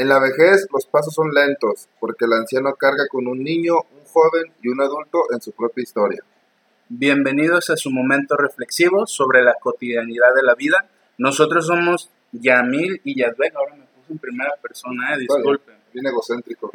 [0.00, 4.04] En la vejez los pasos son lentos, porque el anciano carga con un niño, un
[4.06, 6.22] joven y un adulto en su propia historia.
[6.88, 10.86] Bienvenidos a su momento reflexivo sobre la cotidianidad de la vida.
[11.18, 13.54] Nosotros somos Yamil y Yadbek.
[13.54, 15.74] Ahora me puse en primera persona, eh, disculpen.
[15.92, 16.70] Bien egocéntrico.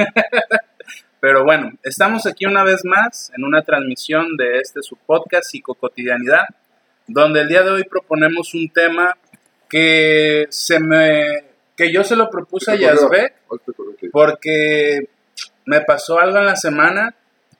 [1.19, 6.45] Pero bueno, estamos aquí una vez más en una transmisión de este su podcast Psicocotidianidad,
[7.07, 9.17] donde el día de hoy proponemos un tema
[9.67, 13.33] que se me que yo se lo propuse a Yazbek
[14.11, 15.09] porque
[15.65, 17.15] me pasó algo en la semana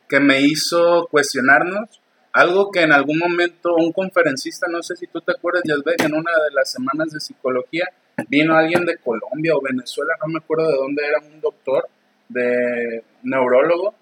[0.08, 5.22] que me hizo cuestionarnos, algo que en algún momento un conferencista, no sé si tú
[5.22, 7.89] te acuerdas, Yazbek, en una de las semanas de psicología,
[8.27, 11.88] vino alguien de Colombia o Venezuela, no me acuerdo de dónde era, un doctor
[12.30, 13.95] de neurólogo,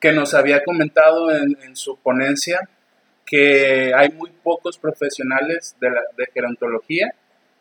[0.00, 2.68] que nos había comentado en, su ponencia
[3.26, 7.12] que hay muy pocos profesionales de, la, de gerontología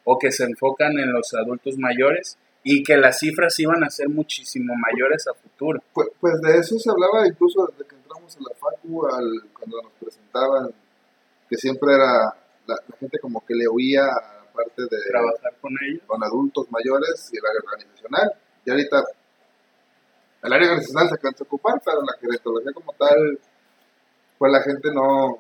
[0.10, 4.08] o que se enfocan en los adultos mayores y que las cifras iban a ser
[4.08, 5.84] muchísimo mayores a futuro.
[5.94, 9.82] Pues, pues de eso se hablaba incluso desde que entramos a la FACU, al, cuando
[9.82, 10.74] nos presentaban,
[11.50, 12.34] que siempre era
[12.68, 14.06] la, gente como que le oía
[14.50, 18.32] aparte de trabajar con ellos, con adultos mayores y el área organizacional.
[18.64, 19.04] Y ahorita
[20.44, 23.40] el área organizacional se alcanza a ocupar, pero la gerontología como tal,
[24.38, 25.38] pues la gente no,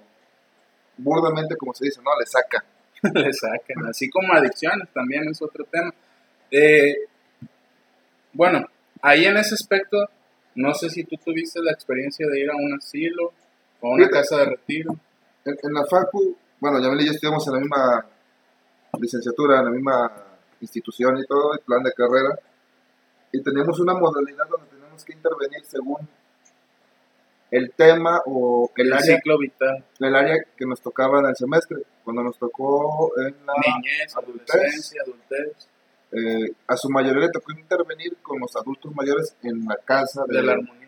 [0.98, 2.66] burdamente como se dice, no, le saca
[3.14, 5.94] le saquen, así como adicciones también es otro tema.
[6.52, 6.96] Eh,
[8.34, 8.66] bueno,
[9.02, 9.98] ahí en ese aspecto,
[10.56, 13.34] no sé si tú tuviste la experiencia de ir a un asilo
[13.82, 14.96] o a una casa de retiro.
[15.46, 18.06] En, la FACU, bueno, ya y yo estudiamos en la misma
[19.00, 20.12] licenciatura, en la misma
[20.60, 22.38] institución y todo, el plan de carrera,
[23.32, 25.98] y teníamos una modalidad donde tenemos que intervenir según
[27.52, 29.20] el tema o el, área,
[30.00, 31.78] el área que nos tocaba en el semestre.
[32.04, 35.70] Cuando nos tocó en la niñez, adolescencia, adultez.
[36.12, 40.42] Eh, a su mayoría le tocó intervenir con los adultos mayores en la casa de,
[40.42, 40.88] la armonía.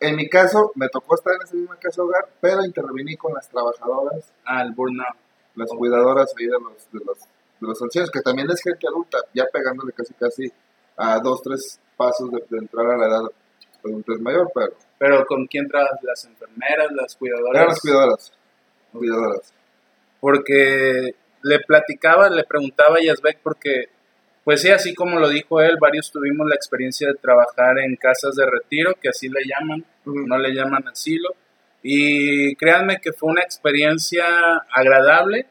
[0.00, 3.48] En mi caso, me tocó estar en ese misma casa hogar, pero intervení con las
[3.48, 4.32] trabajadoras.
[4.44, 5.16] Al burnout.
[5.54, 9.18] Las cuidadoras ahí de los, de los, de los ancianos, que también es gente adulta,
[9.32, 10.52] ya pegándole casi casi
[10.96, 13.22] a dos, tres pasos de, entrar a la edad
[13.86, 15.98] adulta mayor, pero pero ¿con quién trabajas?
[16.02, 17.54] ¿Las enfermeras, las cuidadoras?
[17.54, 18.32] Eran las cuidadoras.
[18.92, 19.54] Cuidadoras.
[20.20, 23.88] Porque le platicaba, le preguntaba a Yazbek porque,
[24.44, 28.34] pues sí, así como lo dijo él, varios tuvimos la experiencia de trabajar en casas
[28.36, 31.30] de retiro, que así le llaman, no le llaman asilo.
[31.82, 34.24] Y créanme que fue una experiencia
[34.72, 35.46] agradable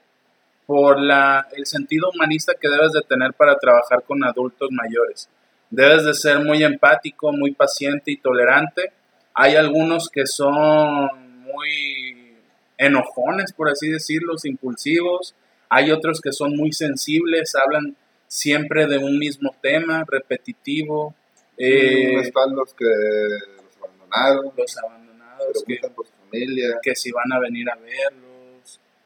[0.66, 5.30] por la, el sentido humanista que debes de tener para trabajar con adultos mayores.
[5.70, 8.94] Debes de ser muy empático, muy paciente y tolerante
[9.36, 12.38] hay algunos que son muy
[12.78, 15.36] enojones, por así decirlo, impulsivos.
[15.70, 21.14] Hay otros que son muy sensibles, hablan siempre de un mismo tema, repetitivo.
[21.58, 24.54] Eh, están los que los abandonaron.
[24.58, 25.64] Los abandonados.
[25.68, 26.80] Que, por su familia.
[26.82, 28.35] que si van a venir a verlos,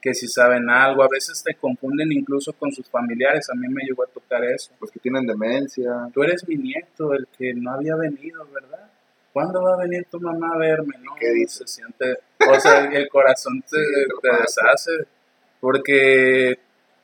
[0.01, 1.03] que si saben algo.
[1.03, 3.49] A veces te confunden incluso con sus familiares.
[3.49, 4.71] A mí me llegó a tocar eso.
[4.79, 6.09] Los que tienen demencia.
[6.13, 8.89] Tú eres mi nieto, el que no había venido, ¿verdad?
[9.33, 10.95] ¿cuándo va a venir tu mamá a verme?
[11.01, 15.07] No, ¿Qué se siente, o sea, el corazón te, deshace,
[15.59, 16.59] porque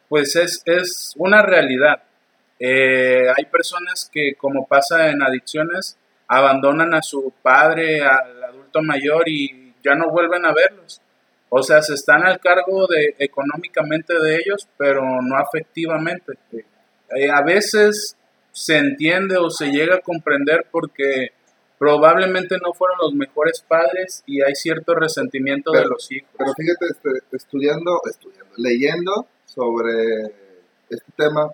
[0.10, 2.04] pues es, es una realidad.
[2.60, 9.28] Eh, hay personas que, como pasa en adicciones, abandonan a su padre, al adulto mayor
[9.28, 11.02] y ya no vuelven a verlos.
[11.58, 16.34] O sea, se están al cargo de económicamente de ellos, pero no afectivamente.
[16.52, 18.18] Eh, a veces
[18.52, 21.30] se entiende o se llega a comprender porque
[21.80, 26.30] probablemente no fueron los mejores padres y hay cierto resentimiento de los hijos.
[26.38, 30.26] Pero fíjate, este, estudiando, estudiando, leyendo sobre
[30.90, 31.50] este tema,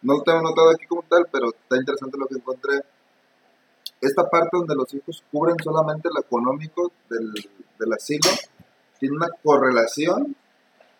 [0.00, 2.80] no lo tengo notado aquí como tal, pero está interesante lo que encontré.
[4.00, 7.30] Esta parte donde los hijos cubren solamente lo económico del,
[7.78, 8.30] del asilo,
[8.98, 10.36] tiene una correlación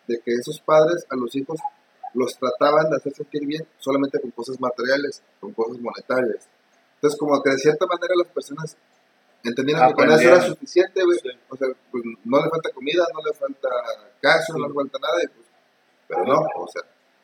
[0.07, 1.59] de que esos padres a los hijos
[2.13, 6.47] los trataban de hacer sentir bien solamente con cosas materiales, con cosas monetarias.
[6.95, 8.75] Entonces, como que de cierta manera las personas
[9.43, 11.17] entendieron que con eso era suficiente, güey.
[11.49, 13.69] O sea, pues no le falta comida, no le falta
[14.21, 15.47] caso, no le falta nada, y pues,
[16.07, 16.81] pero no, o sea,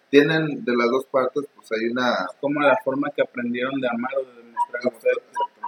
[0.10, 2.28] tienen de las dos partes, pues hay una...
[2.40, 4.84] Como la forma que aprendieron de amar o de demostrar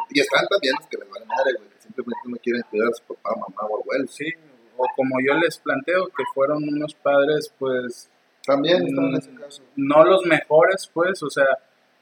[0.10, 2.94] Y están también los que les van madre, güey, que simplemente no quieren cuidar a
[2.94, 4.08] su papá, mamá o abuelo.
[4.08, 4.32] Sí,
[4.78, 8.10] o como yo les planteo, que fueron unos padres, pues...
[8.46, 9.62] También están en ese caso.
[9.76, 11.48] No los mejores, pues, o sea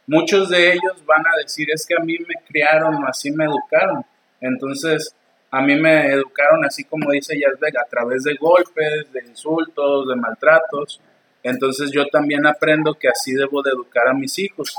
[0.07, 3.45] muchos de ellos van a decir es que a mí me criaron o así me
[3.45, 4.05] educaron.
[4.41, 5.15] Entonces,
[5.51, 10.15] a mí me educaron así como dice Yazbek, a través de golpes, de insultos, de
[10.15, 11.01] maltratos.
[11.43, 14.75] Entonces yo también aprendo que así debo de educar a mis hijos.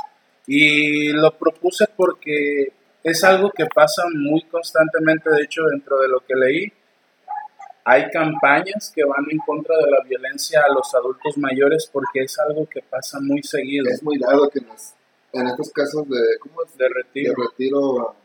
[0.46, 2.72] Y lo propuse porque
[3.02, 6.72] es algo que pasa muy constantemente, de hecho, dentro de lo que leí,
[7.88, 12.36] hay campañas que van en contra de la violencia a los adultos mayores porque es
[12.40, 13.86] algo que pasa muy seguido.
[13.88, 16.76] Es muy dado que en estos casos de, ¿cómo es?
[16.76, 18.16] de retiro, de retiro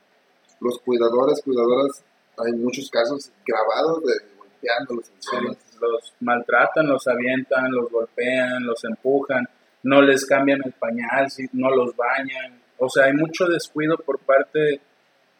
[0.61, 2.03] los cuidadores, cuidadoras,
[2.37, 5.11] hay muchos casos grabados de golpeándolos.
[5.19, 5.37] Sí,
[5.79, 9.47] los maltratan, los avientan, los golpean, los empujan,
[9.83, 12.59] no les cambian el pañal, no los bañan.
[12.79, 14.81] O sea, hay mucho descuido por parte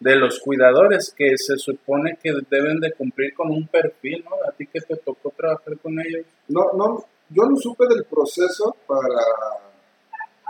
[0.02, 4.36] de los cuidadores que se supone que deben de cumplir con un perfil, ¿no?
[4.48, 6.26] ¿A ti que te tocó trabajar con ellos?
[6.48, 9.20] No, no, yo no supe del proceso para...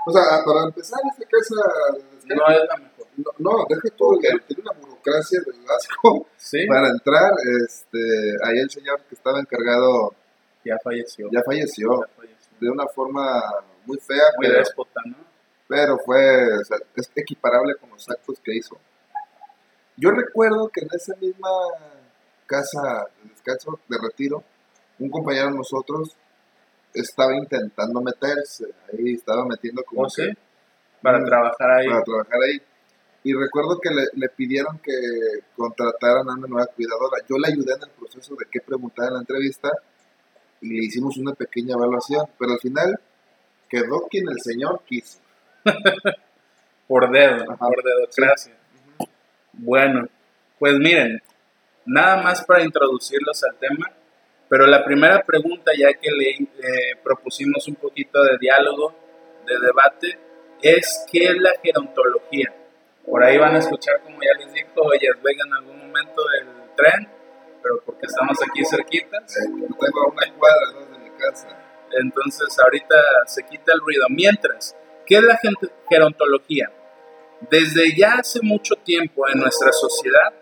[0.06, 2.00] O sea, para empezar, esta casa...
[2.24, 3.06] No es la mejor.
[3.16, 6.66] No, no deja todo, tiene una burocracia del asco ¿Sí?
[6.66, 7.30] para entrar.
[7.66, 7.98] Este,
[8.44, 10.14] ahí el señor que estaba encargado
[10.64, 11.28] Ya falleció.
[11.30, 12.56] ya falleció Ya falleció.
[12.58, 13.42] de una forma
[13.84, 15.16] muy fea, Muy pero, déspota, ¿no?
[15.68, 18.78] pero fue, o sea, es equiparable con los actos que hizo.
[20.02, 21.48] Yo recuerdo que en esa misma
[22.46, 24.42] casa de descanso, de retiro,
[24.98, 26.16] un compañero de nosotros
[26.92, 30.22] estaba intentando meterse, ahí estaba metiendo como ¿O sí?
[30.22, 30.36] que-
[31.00, 31.86] Para trabajar ahí.
[31.88, 32.60] para trabajar ahí.
[33.24, 34.92] Y recuerdo que le, le pidieron que
[35.56, 37.18] contrataran a una nueva cuidadora.
[37.28, 39.70] Yo le ayudé en el proceso de qué preguntar en la entrevista
[40.60, 42.98] y le hicimos una pequeña evaluación, pero al final
[43.68, 45.18] quedó quien el señor quiso.
[46.88, 47.66] Por dedo, Ajá.
[47.68, 48.54] por dedocracia.
[49.52, 50.08] Bueno,
[50.58, 51.22] pues miren,
[51.84, 53.90] nada más para introducirlos al tema,
[54.48, 58.94] pero la primera pregunta, ya que le eh, propusimos un poquito de diálogo,
[59.46, 60.18] de debate,
[60.62, 62.52] es ¿qué es la gerontología?
[63.04, 66.46] Por ahí van a escuchar, como ya les dijo, ellas Vega en algún momento del
[66.76, 67.08] tren,
[67.62, 70.98] pero porque estamos aquí cerquitas, Eh, yo tengo una cuadra ¿no?
[70.98, 71.48] de mi casa.
[71.98, 72.96] entonces ahorita
[73.26, 74.06] se quita el ruido.
[74.08, 75.38] Mientras, ¿qué es la
[75.90, 76.70] gerontología?
[77.50, 80.32] Desde ya hace mucho tiempo en nuestra sociedad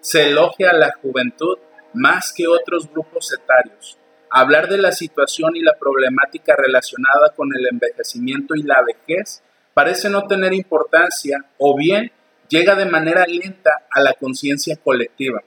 [0.00, 1.58] se elogia a la juventud
[1.94, 3.98] más que otros grupos etarios.
[4.30, 9.42] Hablar de la situación y la problemática relacionada con el envejecimiento y la vejez
[9.74, 12.12] parece no tener importancia o bien
[12.48, 15.42] llega de manera lenta a la conciencia colectiva.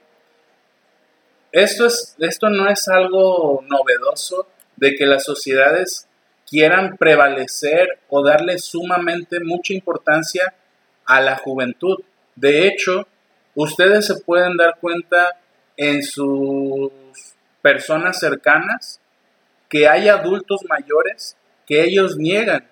[1.52, 6.08] Esto, es, esto no es algo novedoso de que las sociedades
[6.48, 10.54] quieran prevalecer o darle sumamente mucha importancia
[11.06, 11.98] a la juventud.
[12.34, 13.06] De hecho,
[13.54, 15.38] ustedes se pueden dar cuenta
[15.76, 16.92] en sus
[17.62, 19.00] personas cercanas
[19.68, 21.36] que hay adultos mayores
[21.66, 22.68] que ellos niegan,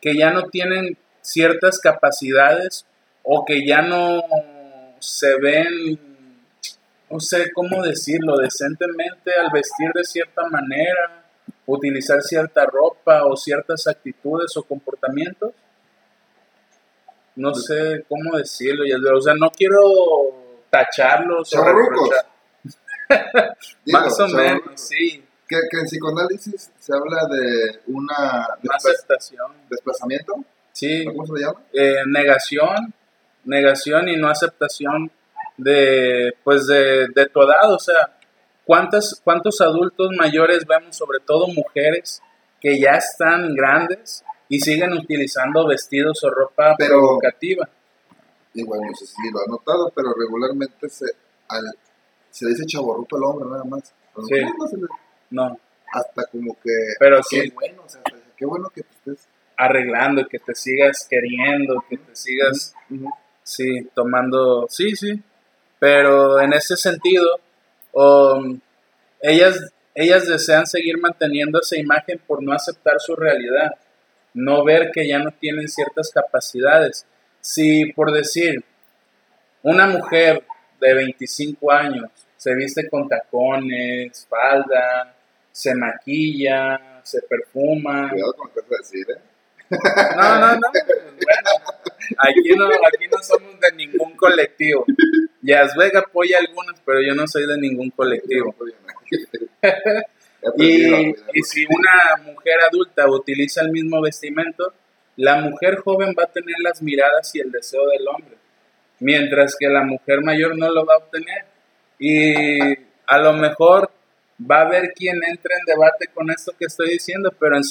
[0.00, 2.86] que ya no tienen ciertas capacidades
[3.22, 4.22] o que ya no
[5.00, 5.98] se ven,
[7.10, 11.24] no sé cómo decirlo, decentemente al vestir de cierta manera,
[11.66, 15.52] utilizar cierta ropa o ciertas actitudes o comportamientos.
[17.38, 18.84] No sé cómo decirlo,
[19.16, 19.80] o sea, no quiero
[20.70, 22.26] tacharlos o reprochar.
[23.84, 29.52] Digo, Más o menos, sí, Que, que en psicoanálisis se habla de una aceptación.
[29.70, 31.60] desplazamiento, Sí, ¿cómo se le llama?
[31.72, 32.92] eh, negación,
[33.44, 35.10] negación y no aceptación
[35.56, 38.16] de, pues de, de tu edad, o sea,
[38.64, 42.20] ¿cuántos, ¿cuántos adultos mayores vemos, sobre todo mujeres,
[42.60, 47.68] que ya están grandes y siguen utilizando vestidos o ropa Pero- provocativa?
[48.54, 51.04] Igual no sé si lo ha notado, pero regularmente se,
[51.48, 51.64] al,
[52.30, 53.82] se dice chaborruco al hombre nada más.
[54.26, 54.40] Sí.
[54.40, 54.88] no le-
[55.30, 55.58] No,
[55.92, 57.50] hasta como que Pero qué sí.
[57.54, 58.00] bueno, o sea,
[58.36, 63.08] qué bueno que te estés arreglando, que te sigas queriendo, que te sigas Ujú.
[63.42, 65.22] Sí, tomando, sí, sí,
[65.78, 67.26] pero en ese sentido,
[67.92, 68.58] um,
[69.22, 69.58] ellas,
[69.94, 73.70] ellas desean seguir manteniendo esa imagen por no aceptar su realidad,
[74.34, 77.06] no ver que ya no tienen ciertas capacidades.
[77.40, 78.64] Si, por decir,
[79.62, 80.44] una mujer
[80.80, 85.14] de 25 años se viste con tacones, falda,
[85.50, 89.20] se maquilla, se perfuma, Cuidado con lo que vas a decir, ¿eh?
[90.16, 90.60] no, no, no.
[90.60, 91.50] Bueno,
[92.18, 94.84] aquí no, aquí no somos de ningún colectivo.
[95.42, 98.54] Yasvega apoya algunos, pero yo no soy de ningún colectivo.
[100.56, 104.72] Y, y si una mujer adulta utiliza el mismo vestimento,
[105.16, 108.36] la mujer joven va a tener las miradas y el deseo del hombre,
[109.00, 111.44] mientras que la mujer mayor no lo va a obtener.
[111.98, 112.72] Y
[113.06, 113.90] a lo mejor
[114.50, 117.62] va a haber quien entre en debate con esto que estoy diciendo, pero en,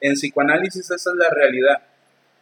[0.00, 1.80] en psicoanálisis esa es la realidad.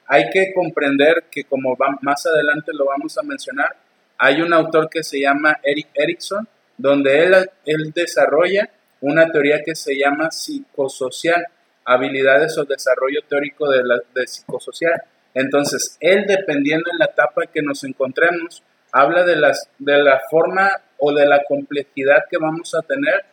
[0.06, 3.76] Hay que comprender que, como va- más adelante lo vamos a mencionar,
[4.16, 7.34] hay un autor que se llama Eric Erickson, donde él,
[7.66, 8.70] él desarrolla
[9.00, 11.44] una teoría que se llama psicosocial,
[11.84, 15.02] habilidades o desarrollo teórico de, la, de psicosocial.
[15.34, 18.62] Entonces, él, dependiendo en la etapa que nos encontremos,
[18.92, 23.24] habla de, las, de la forma o de la complejidad que vamos a tener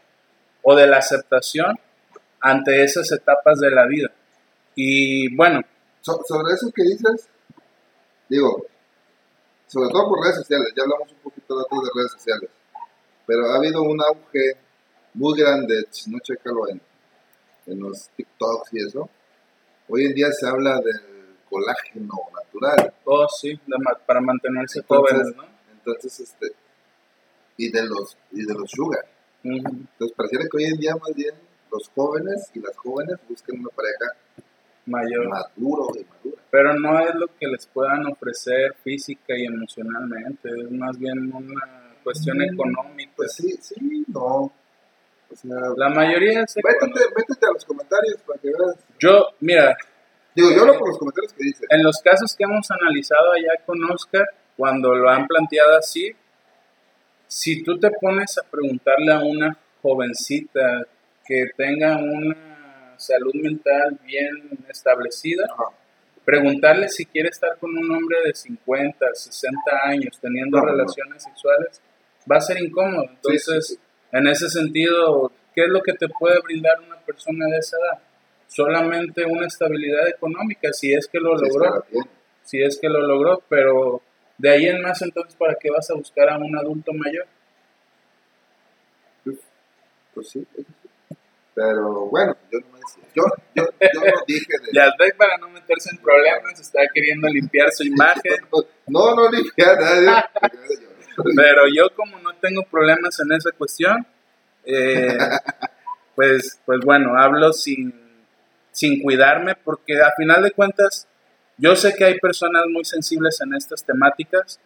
[0.61, 1.79] o de la aceptación
[2.41, 4.11] ante esas etapas de la vida.
[4.75, 5.61] Y bueno.
[6.01, 7.29] sobre eso que dices,
[8.29, 8.65] digo,
[9.67, 12.49] sobre todo por redes sociales, ya hablamos un poquito de de redes sociales,
[13.25, 14.57] pero ha habido un auge
[15.15, 16.81] muy grande, si no chécalo en,
[17.67, 19.09] en los TikToks y eso.
[19.87, 22.93] Hoy en día se habla del colágeno natural.
[23.05, 23.59] Oh, sí,
[24.05, 25.43] para mantenerse jóvenes, ¿no?
[25.71, 26.47] Entonces, este,
[27.57, 29.05] y de los, y de los sugar.
[29.43, 31.35] Entonces, pareciera que hoy en día más bien
[31.71, 34.05] los jóvenes y las jóvenes buscan una pareja
[34.85, 36.41] mayor, maduro y madura.
[36.49, 41.95] Pero no es lo que les puedan ofrecer física y emocionalmente, es más bien una
[42.03, 43.11] cuestión mm, económica.
[43.15, 44.51] Pues sí, sí, no.
[45.31, 48.75] O sea, la mayoría es métete, métete, a los comentarios para que veas.
[48.99, 49.75] Yo, mira.
[50.35, 51.67] Digo, yo hablo por los comentarios que dicen.
[51.69, 54.25] En los casos que hemos analizado allá con Oscar,
[54.57, 56.11] cuando lo han planteado así,
[57.27, 60.83] si tú te pones a preguntarle a una jovencita
[61.25, 65.45] que tenga una salud mental bien establecida,
[66.23, 69.53] preguntarle si quiere estar con un hombre de 50, 60
[69.83, 71.81] años teniendo relaciones sexuales,
[72.29, 73.05] va a ser incómodo.
[73.09, 73.79] Entonces,
[74.11, 78.03] en ese sentido, ¿qué es lo que te puede brindar una persona de esa edad?
[78.47, 81.85] Solamente una estabilidad económica, si es que lo logró.
[82.43, 84.01] Si es que lo logró, pero
[84.37, 87.25] de ahí en más, entonces, ¿para qué vas a buscar a un adulto mayor?
[90.13, 90.47] Pues sí,
[91.55, 93.03] pero bueno, yo no me decía.
[93.15, 93.23] Yo,
[93.55, 95.13] yo, yo no dije de.
[95.17, 98.33] Para no meterse en problemas, está queriendo limpiar su imagen.
[98.87, 100.09] No, no limpiar nadie.
[101.35, 104.05] Pero yo, como no tengo problemas en esa cuestión,
[104.65, 105.17] eh,
[106.15, 107.93] pues, pues bueno, hablo sin,
[108.71, 111.07] sin cuidarme, porque a final de cuentas,
[111.57, 114.59] yo sé que hay personas muy sensibles en estas temáticas,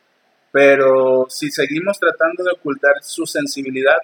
[0.52, 3.98] pero si seguimos tratando de ocultar su sensibilidad,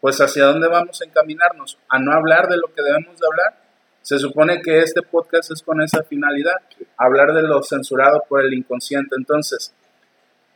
[0.00, 3.62] pues hacia dónde vamos a encaminarnos, a no hablar de lo que debemos de hablar.
[4.02, 6.56] Se supone que este podcast es con esa finalidad,
[6.96, 9.16] hablar de lo censurado por el inconsciente.
[9.16, 9.74] Entonces,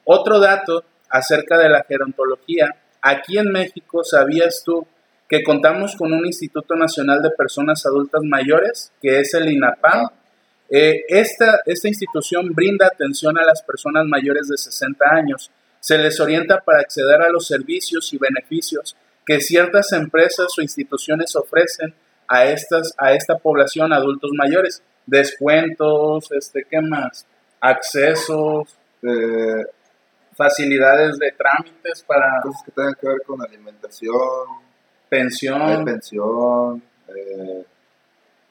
[0.04, 4.86] otro dato acerca de la gerontología, aquí en México, ¿sabías tú
[5.28, 10.08] que contamos con un Instituto Nacional de Personas Adultas Mayores, que es el INAPAM?
[10.70, 15.50] Eh, esta, esta institución brinda atención a las personas mayores de 60 años.
[15.80, 21.36] Se les orienta para acceder a los servicios y beneficios que ciertas empresas o instituciones
[21.36, 21.94] ofrecen
[22.26, 24.82] a, estas, a esta población, adultos mayores.
[25.06, 27.26] Descuentos, este, ¿qué más?
[27.60, 28.68] Accesos,
[29.02, 29.64] eh,
[30.34, 32.40] facilidades de trámites para...
[32.42, 34.46] Cosas que tengan que ver con alimentación.
[35.08, 35.84] Pensión.
[35.84, 36.82] pensión.
[37.08, 37.64] Eh,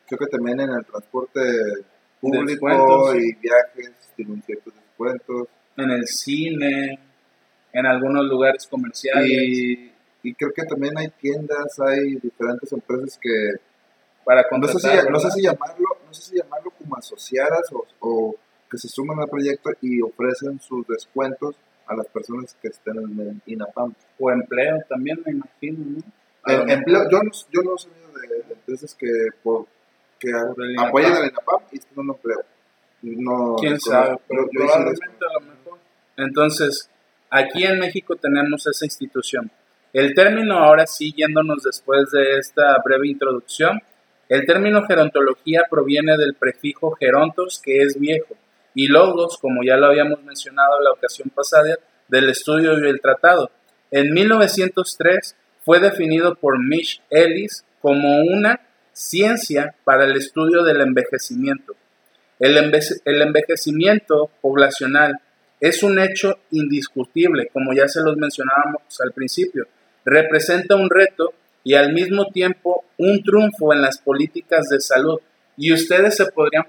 [0.08, 1.42] creo que también en el transporte
[2.20, 5.48] público y viajes tienen ciertos descuentos.
[5.78, 7.00] En el cine,
[7.74, 9.28] en algunos lugares comerciales.
[9.30, 9.92] Y
[10.24, 13.56] y creo que también hay tiendas, hay diferentes empresas que
[14.24, 18.36] para no sé, si, no sé si llamarlo, no sé si llamarlo como asociadas o,
[18.70, 21.56] que se suman al proyecto y ofrecen sus descuentos
[21.88, 23.94] a las personas que estén en el INAPAM.
[24.20, 26.54] O empleo también, me imagino, ¿no?
[26.68, 29.08] empleo, yo no, yo no he sabido de, empresas que,
[29.44, 29.68] por,
[30.20, 30.32] que
[30.78, 32.46] apoyan al INAPAM y están dando empleo.
[33.02, 34.18] No, ¿Quién sabe?
[34.28, 35.80] Pero probablemente a lo mejor.
[36.18, 36.90] Entonces,
[37.30, 39.52] aquí en México tenemos esa institución
[39.94, 43.82] el término, ahora sí, yéndonos después de esta breve introducción,
[44.30, 48.36] el término gerontología proviene del prefijo gerontos, que es viejo,
[48.74, 53.02] y logos, como ya lo habíamos mencionado en la ocasión pasada, del estudio y el
[53.02, 53.52] tratado.
[53.90, 58.62] En 1903 fue definido por Mitch Ellis como una
[58.94, 61.76] ciencia para el estudio del envejecimiento.
[62.40, 65.20] El, el envejecimiento poblacional
[65.60, 69.68] es un hecho indiscutible, como ya se los mencionábamos al principio,
[70.04, 75.20] representa un reto y al mismo tiempo un triunfo en las políticas de salud.
[75.58, 76.66] Y ustedes se podrían,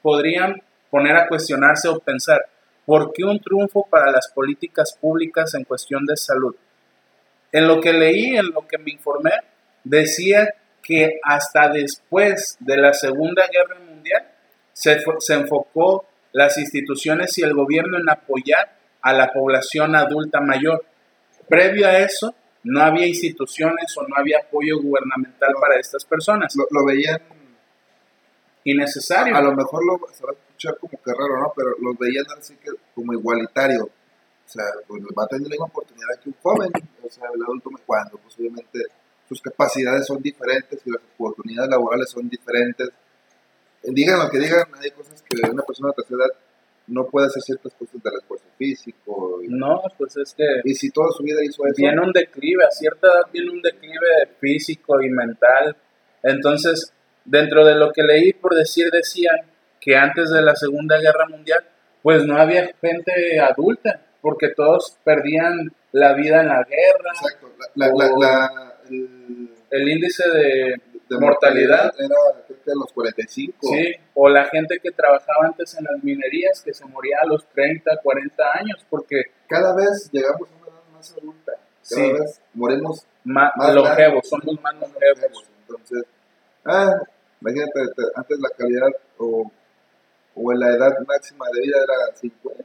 [0.00, 2.46] podrían poner a cuestionarse o pensar,
[2.84, 6.54] ¿por qué un triunfo para las políticas públicas en cuestión de salud?
[7.52, 9.32] En lo que leí, en lo que me informé,
[9.84, 14.26] decía que hasta después de la Segunda Guerra Mundial
[14.72, 20.84] se, se enfocó las instituciones y el gobierno en apoyar a la población adulta mayor.
[21.48, 26.54] Previo a eso, no había instituciones o no había apoyo gubernamental para estas personas.
[26.70, 27.20] Lo, veían
[28.64, 29.36] innecesario.
[29.36, 31.52] A, lo mejor lo se va a escuchar como que raro, ¿no?
[31.56, 33.84] Pero los veían así que como igualitario.
[33.84, 36.70] O sea, pues va a tener la misma oportunidad que un joven.
[37.02, 38.80] O sea, el adulto cuando, pues obviamente
[39.28, 42.88] sus capacidades son diferentes y las oportunidades laborales son diferentes.
[43.84, 46.34] digan lo que digan, hay cosas que una persona de tercera edad
[46.88, 49.40] no puede hacer ciertas cosas del esfuerzo físico.
[49.42, 52.64] Y, No, pues es que y si toda su vida hizo eso, viene un declive,
[52.64, 55.76] a cierta edad viene un declive físico y mental.
[56.22, 56.92] Entonces,
[57.30, 59.36] dentro de lo que leí por decir, decían
[59.80, 61.64] que antes de la Segunda Guerra Mundial,
[62.02, 67.10] pues no había gente adulta, porque todos perdían la vida en la guerra.
[67.14, 70.74] exacto, la, la, la- la- el- El índice de,
[71.08, 73.56] de mortalidad, era creo que los 45.
[73.72, 77.46] sí, o la gente que trabajaba antes en las minerías, que se moría a los
[77.50, 81.52] 30, 40 años, porque Cada vez llegamos a una edad más adulta.
[81.88, 82.12] Cada Sí.
[82.12, 85.44] vez morimos más, más longevos, somos más longevos.
[85.68, 86.02] Entonces,
[86.64, 87.00] ah,
[87.40, 89.50] imagínate, te- antes la calidad o,
[90.34, 92.62] o la edad máxima de vida era 50,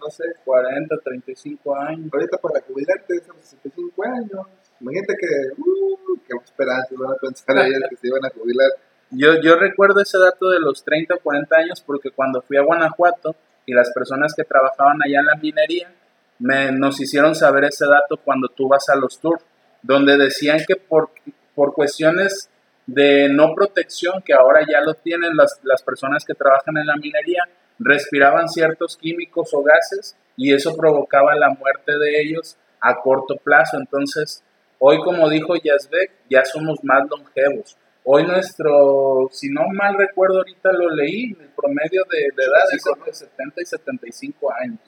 [0.00, 0.24] no sé.
[0.44, 2.10] 40, 35 años.
[2.12, 4.46] Ahorita para jubilarte los 65 años.
[4.80, 8.70] Imagínate que, uh, qué esperanza van a pensar ellos que se iban a jubilar.
[9.10, 12.62] Yo, yo recuerdo ese dato de los 30 o 40 años porque cuando fui a
[12.62, 15.92] Guanajuato y las personas que trabajaban allá en la minería
[16.38, 19.42] me, nos hicieron saber ese dato cuando tú vas a los tours,
[19.82, 21.10] donde decían que por,
[21.54, 22.50] por cuestiones
[22.86, 26.96] de no protección, que ahora ya lo tienen las, las personas que trabajan en la
[26.96, 27.42] minería,
[27.78, 33.76] respiraban ciertos químicos o gases y eso provocaba la muerte de ellos a corto plazo.
[33.78, 34.42] Entonces,
[34.78, 37.76] hoy como dijo Yazbek, ya somos más longevos.
[38.04, 42.86] Hoy nuestro, si no mal recuerdo ahorita lo leí, el promedio de, de edad es
[42.86, 44.78] entre 70 y 75 años.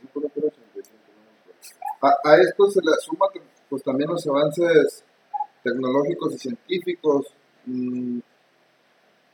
[2.00, 3.26] A, a esto se le suma
[3.68, 5.04] pues también los avances
[5.64, 7.26] tecnológicos y científicos.
[7.68, 8.20] Mm,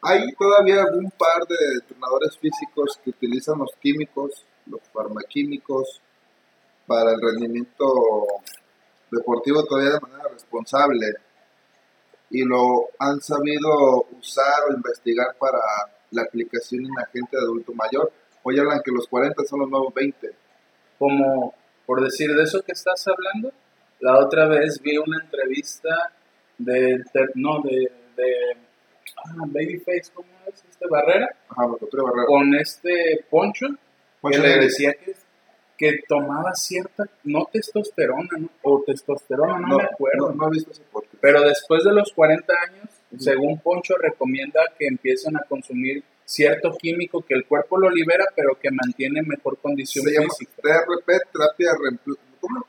[0.03, 6.01] hay todavía algún par de entrenadores físicos que utilizan los químicos, los farmaquímicos,
[6.87, 7.87] para el rendimiento
[9.11, 11.15] deportivo todavía de manera responsable
[12.31, 15.61] y lo han sabido usar o investigar para
[16.11, 18.13] la aplicación en la gente de adulto mayor.
[18.43, 20.35] Hoy hablan que los 40 son los nuevos 20.
[20.99, 21.55] Como
[21.87, 23.53] por decir de eso que estás hablando,
[24.01, 26.13] la otra vez vi una entrevista
[26.59, 27.03] de,
[27.35, 28.57] no, de, de
[29.17, 30.87] ah, Babyface, ¿cómo es este?
[30.89, 32.27] Barrera, Ajá, barrera.
[32.27, 33.67] con este Poncho,
[34.21, 35.15] Poncho que le decía que,
[35.77, 38.49] que tomaba cierta, no testosterona, ¿no?
[38.63, 40.31] o testosterona, no, no, me acuerdo.
[40.31, 41.15] no, no he visto ese podcast.
[41.21, 47.23] Pero después de los 40 años, según Poncho, recomienda que empiecen a consumir cierto químico
[47.23, 50.63] que el cuerpo lo libera, pero que mantiene mejor condición se llama física.
[50.63, 52.21] TRP, terapia de reemplazo.
[52.41, 52.67] ¿Cómo?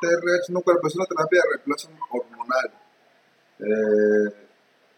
[0.00, 2.70] TRH, no, es una terapia de reemplazo hormonal.
[3.58, 4.49] Eh,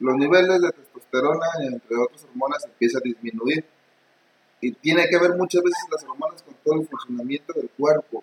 [0.03, 3.65] los niveles de testosterona, entre otras hormonas, empiezan a disminuir.
[4.61, 8.23] Y tiene que ver muchas veces las hormonas con todo el funcionamiento del cuerpo.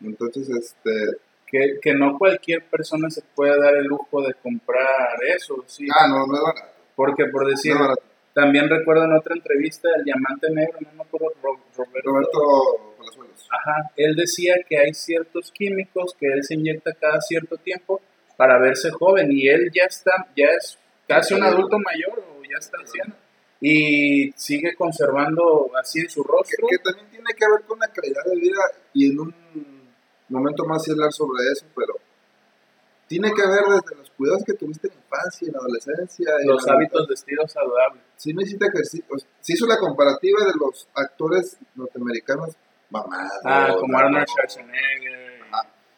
[0.00, 1.18] Entonces, este.
[1.46, 5.86] Que, que no cualquier persona se puede dar el lujo de comprar eso, sí.
[5.94, 6.72] Ah, no, no es barato.
[6.96, 7.94] Porque por decir, No
[8.34, 13.48] también recuerdo en otra entrevista del Diamante Negro, no me acuerdo, Ro- Roberto, Roberto Palazuelos.
[13.50, 18.00] Ajá, él decía que hay ciertos químicos que él se inyecta cada cierto tiempo
[18.36, 22.58] para verse joven y él ya está, ya es casi un adulto mayor o ya
[22.58, 23.14] está anciano
[23.60, 26.66] y sigue conservando así en su que, rostro.
[26.68, 28.60] que también tiene que ver con la calidad de vida
[28.92, 29.34] y en un
[30.28, 31.94] momento más hablar sobre eso, pero
[33.08, 36.28] tiene que ver desde los cuidados que tuviste en la infancia, en la adolescencia.
[36.42, 38.00] en Los la- hábitos de estilo saludable.
[38.16, 39.06] Sí necesita ejercicio.
[39.40, 42.56] Se hizo la comparativa de los actores norteamericanos
[42.90, 43.32] mamados.
[43.44, 44.26] Ah, como Arnold ¿no?
[44.26, 45.35] Schwarzenegger.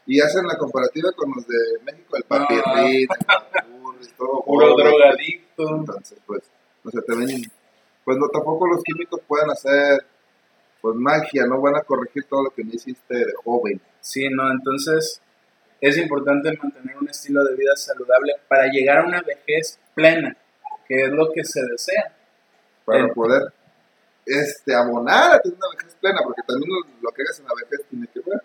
[0.08, 3.08] Y hacen la comparativa con los de México, el papirrín, el
[3.52, 4.42] papurris, todo.
[4.42, 5.76] Puro drogadicto.
[5.76, 6.42] Entonces, pues,
[6.82, 7.42] o sea, también,
[8.04, 10.04] pues no, tampoco los químicos pueden hacer,
[10.80, 13.80] pues, magia, no van a corregir todo lo que no hiciste de joven.
[14.00, 15.20] Sí, no, entonces
[15.80, 20.34] es importante mantener un estilo de vida saludable para llegar a una vejez plena,
[20.88, 22.16] que es lo que se desea.
[22.86, 23.52] Para El- poder,
[24.24, 27.52] este, abonar a tener una vejez plena, porque también lo, lo que hagas en la
[27.54, 28.42] vejez tiene que ver.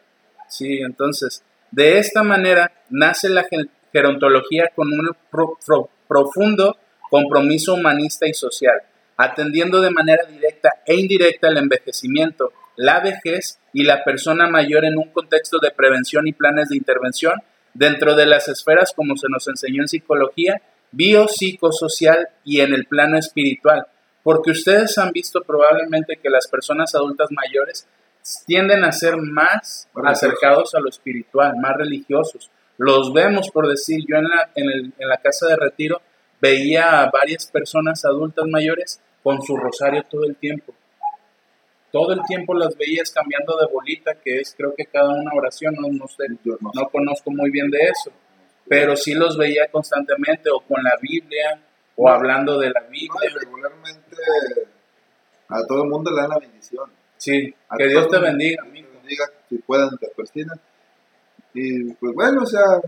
[0.49, 1.41] Sí, entonces,
[1.73, 3.47] de esta manera nace la
[3.91, 6.77] gerontología con un pro- pro- profundo
[7.09, 8.83] compromiso humanista y social,
[9.17, 14.99] atendiendo de manera directa e indirecta el envejecimiento, la vejez y la persona mayor en
[14.99, 17.33] un contexto de prevención y planes de intervención
[17.73, 23.17] dentro de las esferas como se nos enseñó en psicología, biopsicosocial y en el plano
[23.17, 23.87] espiritual,
[24.21, 27.87] porque ustedes han visto probablemente que las personas adultas mayores
[28.45, 32.49] tienden a ser más Más acercados a lo espiritual, más religiosos.
[32.77, 36.01] Los vemos, por decir, yo en la, en, el- en la casa de retiro
[36.41, 40.73] veía a varias personas adultas mayores con su rosario todo el tiempo.
[41.91, 45.75] Todo el tiempo las veías cambiando de bolita, que es creo que cada una oración,
[45.79, 48.11] no, no sé, Yo no, no conozco muy bien de eso,
[48.67, 51.59] pero sí los veía constantemente o con la Biblia
[51.95, 52.13] o No.
[52.15, 53.29] hablando de la Biblia.
[53.39, 54.15] regularmente
[55.49, 56.89] a todo el mundo le dan la bendición.
[57.23, 58.89] Sí, que Dios te bendiga, amigo.
[58.95, 60.59] bendiga, si puedan, te persinan.
[61.53, 62.81] Y pues bueno, o sea,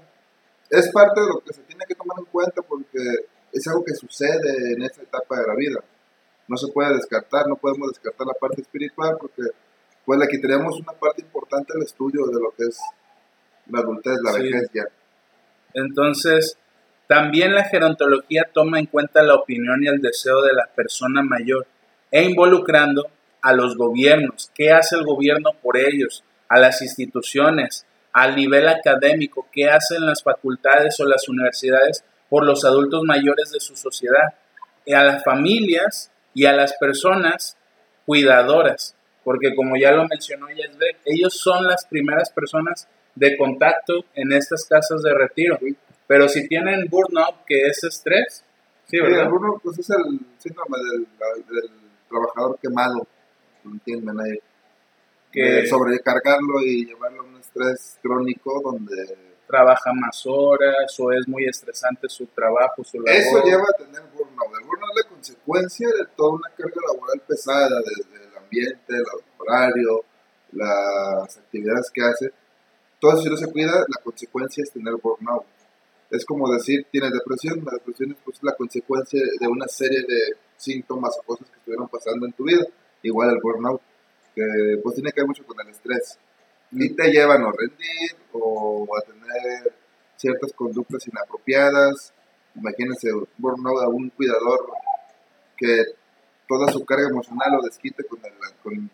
[0.70, 3.00] es parte de lo que se tiene que tomar en cuenta porque
[3.54, 5.80] es algo que sucede en esta etapa de la vida.
[6.50, 9.44] No se puede descartar, no podemos descartar la parte espiritual porque
[10.04, 12.78] pues le quitaríamos una parte importante al estudio de lo que es
[13.68, 14.44] la adultez, la Sí.
[14.44, 14.84] vejez ya.
[15.74, 16.58] Entonces,
[17.08, 21.66] también la gerontología toma en cuenta la opinión y el deseo de la persona mayor
[22.12, 23.08] e involucrando
[23.46, 29.48] a los gobiernos, qué hace el gobierno por ellos, a las instituciones, al nivel académico,
[29.52, 34.34] qué hacen las facultades o las universidades por los adultos mayores de su sociedad,
[34.84, 37.56] y a las familias y a las personas
[38.08, 44.32] cuidadoras, porque como ya lo mencionó Yasbek, ellos son las primeras personas de contacto en
[44.34, 45.60] estas casas de retiro.
[46.08, 48.44] Pero si tienen burnout, que es estrés,
[48.86, 49.26] sí, Sí, ¿verdad?
[49.26, 51.08] alguno, pues es el síndrome del,
[51.48, 51.70] del
[52.10, 53.15] trabajador quemado, ¿me
[53.72, 54.40] entienden ahí?
[55.32, 61.28] Que De sobrecargarlo y llevarlo a un estrés crónico donde trabaja más horas o es
[61.28, 63.20] muy estresante su trabajo, su labor.
[63.20, 64.54] eso lleva a tener burnout.
[64.60, 69.04] El burnout es la consecuencia de toda una carga laboral pesada, desde el ambiente, el
[69.38, 70.04] horario,
[70.52, 72.32] las actividades que hace.
[73.00, 75.46] Todo eso si no se cuida, la consecuencia es tener burnout.
[76.10, 80.38] Es como decir, tienes depresión, la depresión es pues, la consecuencia de una serie de
[80.56, 82.66] síntomas o cosas que estuvieron pasando en tu vida.
[83.08, 83.82] Igual el burnout,
[84.34, 84.44] que
[84.84, 86.18] pues tiene que ver mucho con el estrés.
[86.72, 89.74] Y te llevan a no rendir o a tener
[90.16, 92.14] ciertas conductas inapropiadas.
[92.56, 94.66] Imagínense burnout a un cuidador
[95.58, 95.84] que
[96.48, 98.34] toda su carga emocional lo desquite con el...
[98.64, 98.90] Con,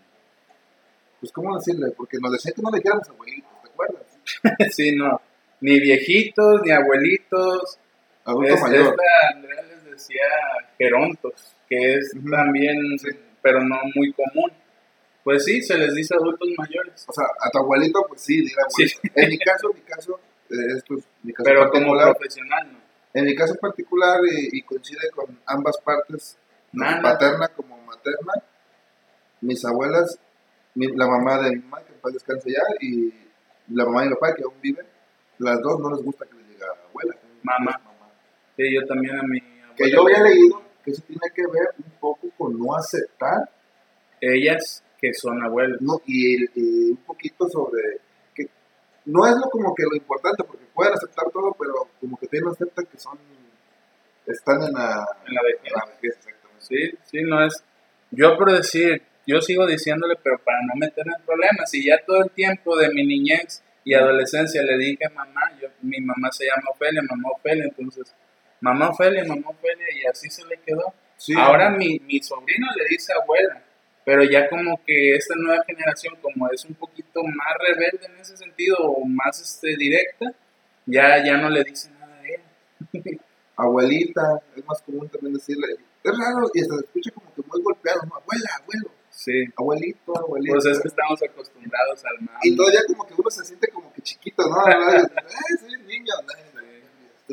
[1.19, 1.91] pues, ¿cómo decirle?
[1.95, 4.06] Porque nos decían que no le dijéramos abuelitos, ¿te acuerdas?
[4.76, 5.21] sí, no.
[5.62, 7.78] Ni viejitos, ni abuelitos.
[8.26, 8.88] Adulto Es- mayor.
[8.88, 10.28] Esta Andrea les decía
[10.78, 13.10] gerontos, que es también, Sí.
[13.42, 14.52] Pero no muy común.
[15.24, 17.06] Pues sí, se les dice adultos mayores.
[17.08, 19.00] O sea, a tu abuelito, pues sí, dile abuelito.
[19.16, 22.80] En mi caso, en mi caso, eh, esto es mi caso Pero como profesional, ¿no?
[23.14, 26.38] En mi caso particular, y, y coincide con ambas partes,
[27.02, 28.34] paterna como materna,
[29.42, 30.18] mis abuelas,
[30.76, 33.14] mi- la mamá de mi mamá, que en paz descanse ya, y
[33.70, 34.84] la mamá de mi papá, que aún vive,
[35.40, 37.16] las dos no les gusta que les diga abuela.
[37.44, 37.80] Mamá.
[38.56, 41.70] Sí, yo también a mi Que abuela- yo había leído que eso tiene que ver
[41.78, 43.50] un poco con no aceptar
[44.20, 45.82] Ellas que son abuelas.
[45.82, 46.02] ¿no?
[46.06, 47.98] y, y un poquito sobre
[48.36, 48.46] que
[49.06, 52.50] no es lo como que lo importante, porque pueden aceptar todo, pero como que tienen
[52.50, 53.17] aceptan que son,
[54.28, 55.65] están en la, En la vejez.
[55.65, 56.65] en la vejez, exactamente.
[56.65, 57.63] Sí, sí, no es.
[58.12, 62.24] Yo por decir, yo sigo diciéndole, pero para no meterme en problemas, y ya todo
[62.24, 66.70] el tiempo de mi niñez y adolescencia le dije mamá, yo, mi mamá se llama
[66.72, 68.13] Ofelia, mamá Ofelia, entonces,
[68.62, 70.93] mamá Ofelia, mamá Ofelia, y así se le quedó.
[71.17, 71.34] Sí.
[71.38, 73.62] Ahora mi, mi sobrino le dice abuela,
[74.06, 78.38] pero ya como que esta nueva generación, como es un poquito más rebelde en ese
[78.38, 80.34] sentido, o más este, directa,
[80.86, 82.41] ya, ya no le dice nada a él.
[83.56, 85.67] abuelita, es más común también decirle,
[86.04, 88.15] es raro, y hasta se escucha como que muy golpeado, ¿no?
[88.15, 90.54] abuela, abuelo, Sí, abuelito, abuelito.
[90.54, 92.38] pues es que estamos acostumbrados al mal.
[92.41, 94.56] Y todavía como que uno se siente como que chiquito, ¿no?
[94.65, 96.51] Ay, soy un niño, este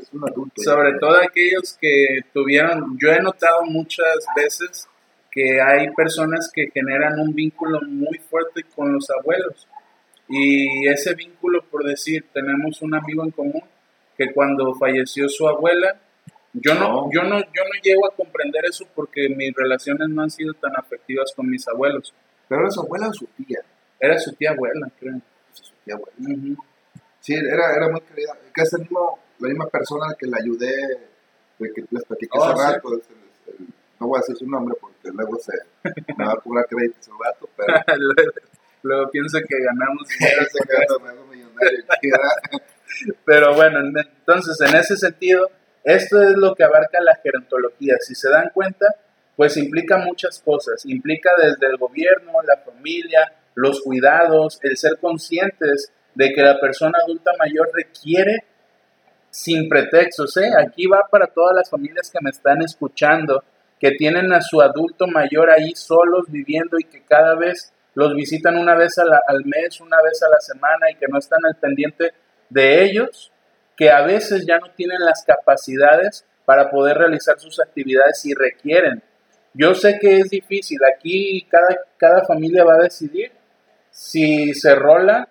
[0.00, 0.62] es un adulto.
[0.62, 4.88] Sobre todo aquellos que tuvieron, yo he notado muchas veces
[5.30, 9.66] que hay personas que generan un vínculo muy fuerte con los abuelos.
[10.28, 13.62] Y ese vínculo, por decir, tenemos un amigo en común
[14.16, 16.00] que cuando falleció su abuela,
[16.52, 17.10] yo no, No.
[17.12, 20.72] yo no, yo no llego a comprender eso porque mis relaciones no han sido tan
[20.76, 22.12] afectivas con mis abuelos.
[22.48, 23.60] Pero era su abuela o su tía.
[24.00, 25.20] Era su tía abuela, creo.
[25.52, 26.16] Pues, su tía abuela.
[26.18, 26.56] Ujú.
[27.20, 28.36] Sí, era, era muy querida.
[28.54, 30.74] Que es el mismo, la misma persona que la ayudé,
[31.58, 32.96] de que les platiqué Oh, hace rato.
[32.96, 33.66] es el- el-
[34.00, 35.52] no voy a decir su nombre porque luego se
[36.16, 37.66] me va a cobrar crédito rato, pero
[37.98, 38.30] luego,
[38.82, 41.26] luego pienso que ganamos dinero.
[41.30, 41.84] millonario.
[43.24, 45.50] Pero bueno, en- entonces en ese sentido,
[45.84, 47.94] esto es lo que abarca la gerontología.
[48.00, 48.86] Si se dan cuenta,
[49.36, 50.84] pues implica muchas cosas.
[50.86, 56.98] Implica desde el gobierno, la familia, los cuidados, el ser conscientes de que la persona
[57.04, 58.44] adulta mayor requiere
[59.30, 60.36] sin pretextos.
[60.36, 60.50] ¿eh?
[60.58, 63.42] Aquí va para todas las familias que me están escuchando,
[63.78, 68.56] que tienen a su adulto mayor ahí solos viviendo y que cada vez los visitan
[68.56, 72.12] una vez al mes, una vez a la semana y que no están al pendiente
[72.48, 73.32] de ellos,
[73.76, 79.02] que a veces ya no tienen las capacidades para poder realizar sus actividades si requieren.
[79.54, 83.32] Yo sé que es difícil, aquí cada, cada familia va a decidir
[83.90, 85.28] si se rola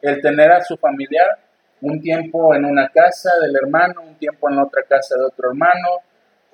[0.00, 1.38] el tener a su familiar
[1.80, 5.88] un tiempo en una casa del hermano, un tiempo en otra casa de otro hermano,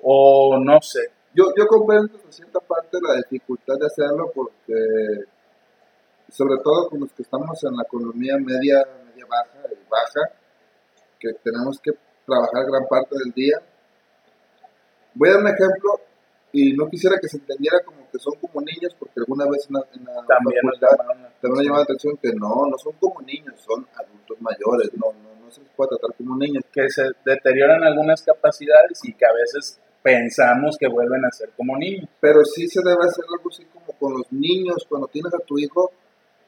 [0.01, 1.11] o no sé.
[1.33, 5.25] yo, yo comprendo en cierta parte la dificultad de hacerlo porque,
[6.29, 10.31] sobre todo con los que estamos en la economía media, media baja y baja,
[11.19, 11.91] que tenemos que
[12.25, 13.61] trabajar gran parte del día.
[15.13, 16.01] Voy a dar un ejemplo
[16.55, 19.73] y no quisiera que se entendiera como que son como niños, porque alguna vez en
[19.73, 20.95] la, en la También facultad
[21.41, 25.11] también me llama la atención que no, no son como niños, son adultos mayores, no,
[25.11, 26.63] no, no se les puede tratar como niños.
[26.71, 31.77] que se deterioran algunas capacidades y que a veces pensamos que vuelven a ser como
[31.77, 32.07] niños.
[32.21, 35.59] Pero sí se debe hacer algo así como con los niños, cuando tienes a tu
[35.59, 35.91] hijo,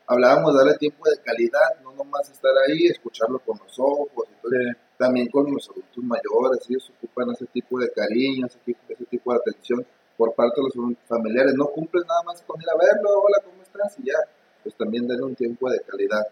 [0.07, 4.25] hablábamos de darle tiempo de calidad, no nomás estar ahí, escucharlo con los ojos, todo.
[4.49, 4.77] Sí.
[4.97, 9.33] también con los adultos mayores, ellos ocupan ese tipo de cariño, ese tipo, ese tipo
[9.33, 9.85] de atención
[10.17, 13.61] por parte de los familiares, no cumplen nada más con ir a verlo, hola, ¿cómo
[13.63, 13.97] estás?
[13.99, 14.15] Y ya,
[14.63, 16.23] pues también denle un tiempo de calidad.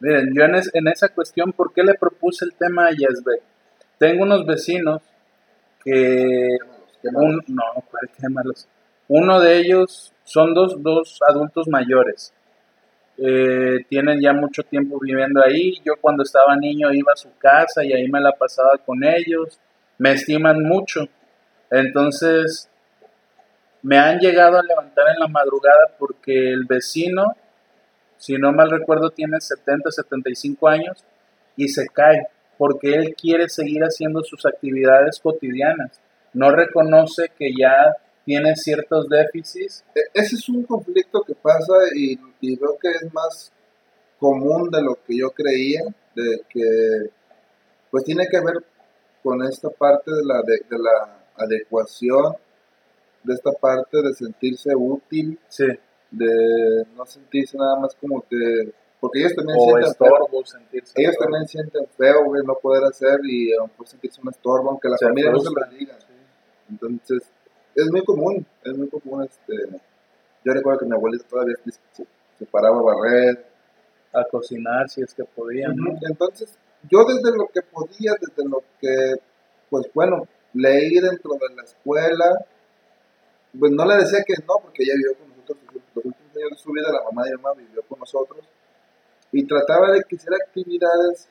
[0.00, 3.42] Miren, yo en, es- en esa cuestión, ¿por qué le propuse el tema a Yesbe?
[3.98, 5.02] Tengo unos vecinos
[5.84, 7.44] que Quémalos, quémalos.
[7.48, 8.68] Un, no, ¿cuál quémalos?
[9.08, 12.32] Uno de ellos son dos, dos adultos mayores.
[13.18, 15.74] Eh, tienen ya mucho tiempo viviendo ahí.
[15.84, 19.60] Yo cuando estaba niño iba a su casa y ahí me la pasaba con ellos.
[19.98, 21.02] Me estiman mucho.
[21.70, 22.70] Entonces,
[23.84, 27.24] me han llegado a levantar en la madrugada porque el vecino,
[28.18, 31.04] si no mal recuerdo, tiene 70, 75 años
[31.56, 32.26] y se cae
[32.58, 36.00] porque él quiere seguir haciendo sus actividades cotidianas.
[36.32, 37.94] No reconoce que ya
[38.24, 39.84] tiene ciertos déficits.
[39.94, 43.52] E- Ese es un conflicto que pasa y, y veo que es más
[44.18, 45.82] común de lo que yo creía,
[46.16, 47.10] de que
[47.90, 48.64] pues tiene que ver
[49.22, 52.34] con esta parte de la, de, de la adecuación,
[53.24, 55.66] de esta parte de sentirse útil, Sí.
[56.10, 60.92] de no sentirse nada más como que, porque ellos también O sienten feo, estorbo, sentirse.
[60.96, 61.24] ellos estorbo.
[61.32, 64.88] también sienten feo, güey, no poder hacer y a lo mejor sentirse un estorbo, aunque
[64.88, 65.98] la Se familia no se lo diga.
[66.70, 67.22] Entonces,
[67.74, 69.54] es muy común, es muy común, este,
[70.44, 71.72] yo recuerdo que mi abuelita todavía se,
[72.38, 73.46] se- paraba a barrer,
[74.12, 75.74] A cocinar si es que podían.
[75.76, 75.92] ¿no?
[76.08, 76.56] entonces,
[76.90, 79.14] yo desde lo que podía, desde lo que,
[79.70, 82.46] pues bueno, leí dentro de la escuela,
[83.58, 85.58] pues no le decía que no, porque ella vivió con nosotros
[85.94, 88.44] los últimos años de su vida, la mamá de mi mamá vivió con nosotros,
[89.32, 91.28] y trataba de que hiciera actividades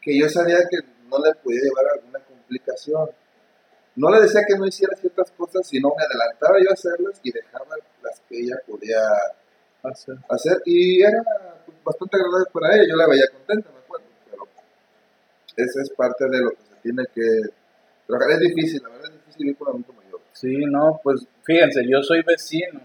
[0.00, 3.08] que yo sabía que no le podía llevar a alguna complicación.
[3.96, 7.30] No le decía que no hiciera ciertas cosas, sino me adelantaba yo a hacerlas y
[7.30, 9.00] dejaba las que ella podía
[9.82, 10.16] Hacer.
[10.30, 11.22] hacer y era
[11.84, 14.48] bastante agradable para ella, yo la veía contenta, me acuerdo, pero
[15.56, 17.50] esa es parte de lo que se tiene que
[18.06, 18.32] trabajar.
[18.32, 20.03] Es difícil, la verdad es difícil vivir con adulto mayor.
[20.34, 22.80] Sí, no, pues fíjense, yo soy vecino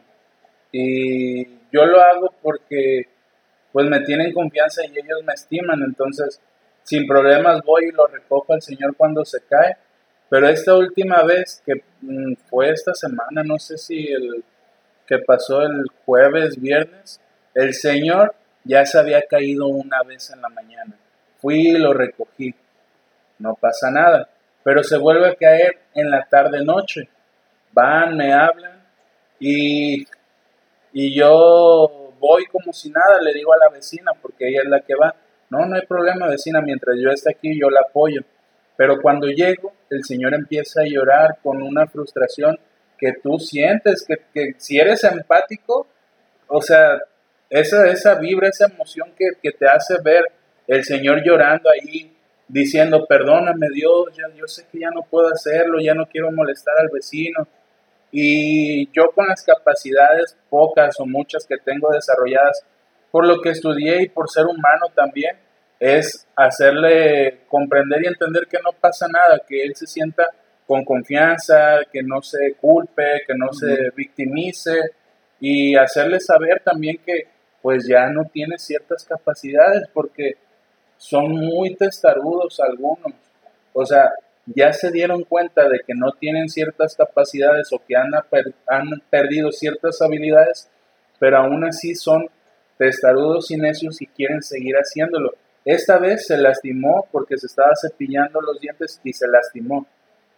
[0.72, 3.02] y yo lo hago porque
[3.72, 6.40] pues me tienen confianza y ellos me estiman, entonces
[6.84, 9.78] sin problemas voy y lo recojo al Señor cuando se cae.
[10.30, 14.44] Pero esta última vez que mm, fue esta semana, no sé si el
[15.08, 17.20] que pasó el jueves, viernes,
[17.56, 20.96] el Señor ya se había caído una vez en la mañana.
[21.42, 22.54] Fui y lo recogí.
[23.40, 24.30] No pasa nada.
[24.64, 27.10] Pero se vuelve a caer en la tarde noche.
[27.72, 28.84] Van, me hablan
[29.40, 30.06] y,
[30.94, 34.82] y yo voy como si nada, le digo a la vecina, porque ella es la
[34.82, 35.16] que va.
[35.50, 38.22] No, no hay problema, vecina, mientras yo esté aquí, yo la apoyo.
[38.76, 42.58] Pero cuando llego, el Señor empieza a llorar con una frustración
[42.98, 45.88] que tú sientes, que, que si eres empático,
[46.48, 47.00] o sea,
[47.50, 50.26] esa, esa vibra, esa emoción que, que te hace ver
[50.68, 52.16] el Señor llorando ahí,
[52.48, 56.90] diciendo, perdóname Dios, yo sé que ya no puedo hacerlo, ya no quiero molestar al
[56.90, 57.48] vecino.
[58.12, 62.64] Y yo con las capacidades pocas o muchas que tengo desarrolladas,
[63.12, 65.38] por lo que estudié y por ser humano también,
[65.80, 70.28] es hacerle comprender y entender que no pasa nada, que él se sienta
[70.68, 74.80] con confianza, que no se culpe, que no se victimice
[75.40, 77.28] y hacerle saber también que
[77.62, 80.38] pues ya no tiene ciertas capacidades porque
[80.98, 83.14] son muy testarudos algunos.
[83.74, 84.12] O sea,
[84.56, 88.12] ya se dieron cuenta de que no tienen ciertas capacidades o que han,
[88.68, 90.70] han perdido ciertas habilidades,
[91.20, 92.28] pero aún así son
[92.78, 95.34] testarudos y necios y quieren seguir haciéndolo.
[95.66, 99.86] Esta vez se lastimó porque se estaba cepillando los dientes y se lastimó.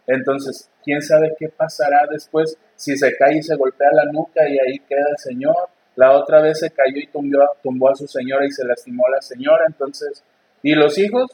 [0.06, 4.58] Entonces, quién sabe qué pasará después si se cae y se golpea la nuca y
[4.58, 5.68] ahí queda el señor.
[5.94, 9.10] La otra vez se cayó y tumbó, tumbó a su señora y se lastimó a
[9.10, 9.64] la señora.
[9.66, 10.24] Entonces,
[10.62, 11.30] ¿y los hijos?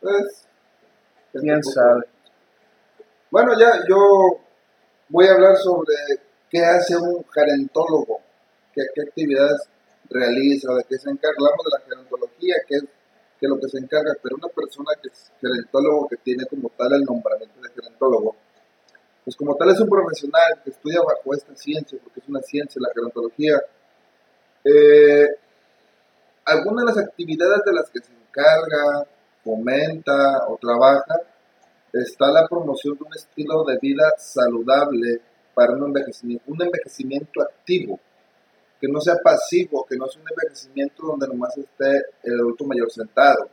[0.00, 0.47] Pues,
[1.40, 2.04] ¿Quién sabe?
[3.30, 3.96] Bueno, ya yo
[5.08, 5.94] voy a hablar sobre
[6.50, 8.20] qué hace un gerentólogo,
[8.74, 9.68] qué, qué actividades
[10.08, 11.36] realiza, de qué se encarga.
[11.38, 12.84] Hablamos de la gerontología, que es
[13.38, 16.70] que es lo que se encarga, pero una persona que es gerentólogo, que tiene como
[16.70, 18.34] tal el nombramiento de gerentólogo,
[19.24, 22.80] pues como tal es un profesional que estudia bajo esta ciencia, porque es una ciencia,
[22.82, 23.62] la gerontología,
[24.64, 25.28] eh,
[26.46, 29.06] algunas de las actividades de las que se encarga,
[29.44, 31.14] fomenta o trabaja,
[32.02, 35.20] está la promoción de un estilo de vida saludable
[35.54, 37.98] para un envejecimiento, un envejecimiento activo,
[38.80, 42.90] que no sea pasivo, que no sea un envejecimiento donde nomás esté el adulto mayor
[42.90, 43.48] sentado,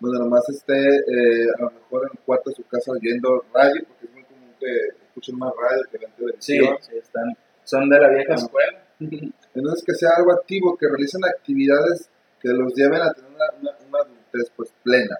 [0.00, 3.82] donde nomás esté eh, a lo mejor en el cuarto de su casa oyendo radio,
[3.88, 6.76] porque es muy común que escuchen más radio que vean televisión.
[6.80, 8.84] Sí, sí, están, son de la vieja escuela.
[9.54, 13.98] Entonces que sea algo activo, que realicen actividades que los lleven a tener una, una,
[14.00, 15.18] adultez pues plena.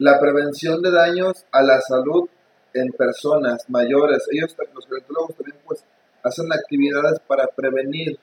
[0.00, 2.26] La prevención de daños a la salud
[2.72, 4.26] en personas mayores.
[4.32, 5.84] Ellos, los gerontólogos también pues
[6.22, 8.18] hacen actividades para prevenir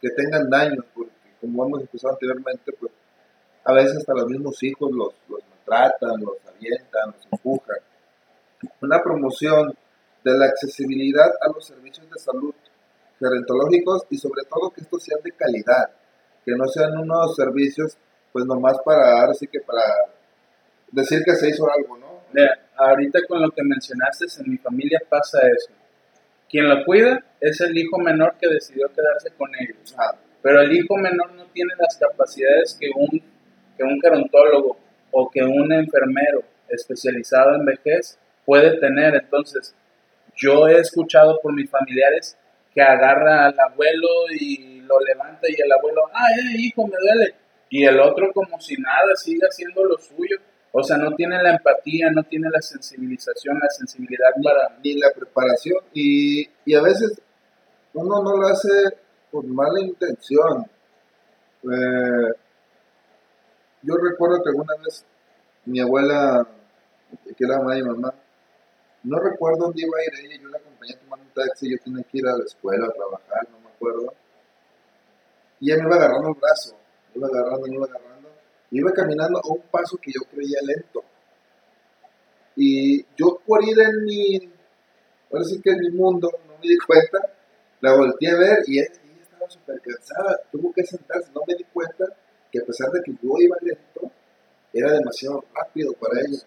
[0.00, 2.92] que tengan daños, porque como hemos empezado anteriormente, pues
[3.64, 7.78] a veces hasta los mismos hijos los, los maltratan, los avientan, los empujan.
[8.80, 9.76] Una promoción
[10.22, 12.54] de la accesibilidad a los servicios de salud
[13.18, 15.90] gerontológicos y sobre todo que estos sean de calidad,
[16.44, 17.98] que no sean unos servicios
[18.32, 19.82] pues nomás para dar, así que para
[20.92, 22.08] decir que se hizo algo, ¿no?
[22.76, 25.72] ahorita con lo que mencionaste, en mi familia pasa eso.
[26.48, 29.94] Quien lo cuida es el hijo menor que decidió quedarse con ellos.
[29.98, 30.14] Ah.
[30.42, 33.20] Pero el hijo menor no tiene las capacidades que un,
[33.76, 34.78] que un gerontólogo
[35.10, 39.14] o que un enfermero especializado en vejez puede tener.
[39.16, 39.74] Entonces,
[40.36, 42.36] yo he escuchado por mis familiares
[42.74, 47.34] que agarra al abuelo y lo levanta y el abuelo, ay, hijo, me duele.
[47.70, 50.38] Y el otro como si nada, sigue haciendo lo suyo.
[50.72, 54.30] O sea, no tiene la empatía, no tiene la sensibilización, la sensibilidad.
[54.82, 55.78] Ni la preparación.
[55.94, 57.20] Y, y a veces
[57.94, 58.68] uno no lo hace
[59.30, 60.66] con mala intención.
[61.64, 62.32] Eh,
[63.82, 65.04] yo recuerdo que alguna vez
[65.64, 66.46] mi abuela,
[67.36, 68.14] que era mamá y mamá,
[69.04, 72.02] no recuerdo dónde iba a ir ella, yo la acompañé tomando un taxi, yo tenía
[72.04, 74.12] que ir a la escuela a trabajar, no me acuerdo.
[75.60, 76.76] Y ella me iba agarrando el brazo,
[77.14, 78.17] me iba agarrando, me iba agarrando,
[78.70, 81.04] iba caminando a un paso que yo creía lento.
[82.56, 84.52] Y yo por ir en mi,
[85.30, 87.18] ahora sí que en mi mundo, no me di cuenta,
[87.80, 88.90] la volteé a ver y ella,
[89.22, 92.04] estaba súper cansada, tuvo que sentarse, no me di cuenta
[92.50, 94.10] que a pesar de que yo iba lento,
[94.72, 96.42] era demasiado rápido para ella.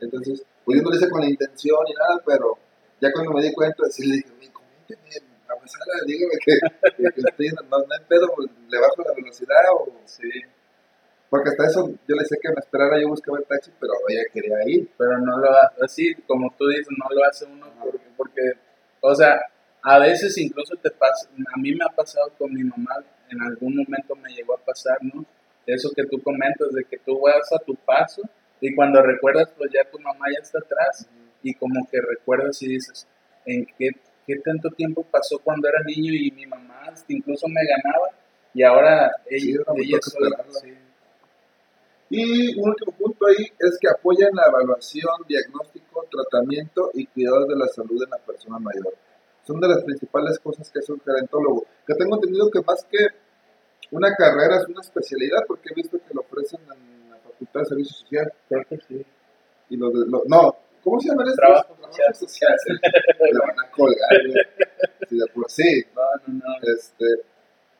[0.00, 2.58] Entonces, pues yo no lo hice con la intención ni nada, pero
[3.00, 6.52] ya cuando me di cuenta, sí le dije, coménteme, a dígame que,
[6.96, 8.26] que, estoy, no, no pedo,
[8.68, 9.92] le bajo la velocidad o...
[10.04, 10.28] Sí.
[11.30, 14.22] Porque hasta eso yo le decía que me esperara, yo buscaba el taxi, pero ella
[14.32, 14.90] quería ir.
[14.98, 18.42] Pero no lo hace, así como tú dices, no lo hace uno porque, porque,
[19.00, 19.40] o sea,
[19.82, 22.96] a veces incluso te pasa, a mí me ha pasado con mi mamá,
[23.30, 25.24] en algún momento me llegó a pasar, ¿no?
[25.66, 28.22] Eso que tú comentas, de que tú vas a tu paso
[28.60, 31.08] y cuando recuerdas, pues ya tu mamá ya está atrás
[31.42, 33.06] y como que recuerdas y dices,
[33.46, 33.90] ¿en qué,
[34.26, 38.08] qué tanto tiempo pasó cuando era niño y mi mamá incluso me ganaba
[38.52, 40.74] y ahora ella, ella sí.
[42.10, 47.56] Y un último punto ahí es que apoyan la evaluación, diagnóstico, tratamiento y cuidado de
[47.56, 48.92] la salud de la persona mayor.
[49.46, 51.66] Son de las principales cosas que es un gerontólogo.
[51.86, 52.98] Que tengo entendido que más que
[53.92, 57.94] una carrera es una especialidad porque he visto que lo ofrecen en Facultad de Servicio
[57.94, 58.32] Social.
[58.48, 59.06] Creo que sí.
[59.70, 61.36] Y los de, no, ¿cómo se llama esto?
[61.36, 62.56] Trabajo, Trabajo social.
[63.32, 64.46] Le van a colgar,
[65.08, 65.84] Sí, de por sí.
[65.94, 66.74] No, no, no.
[66.74, 67.06] Este,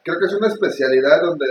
[0.04, 1.46] creo que es una especialidad donde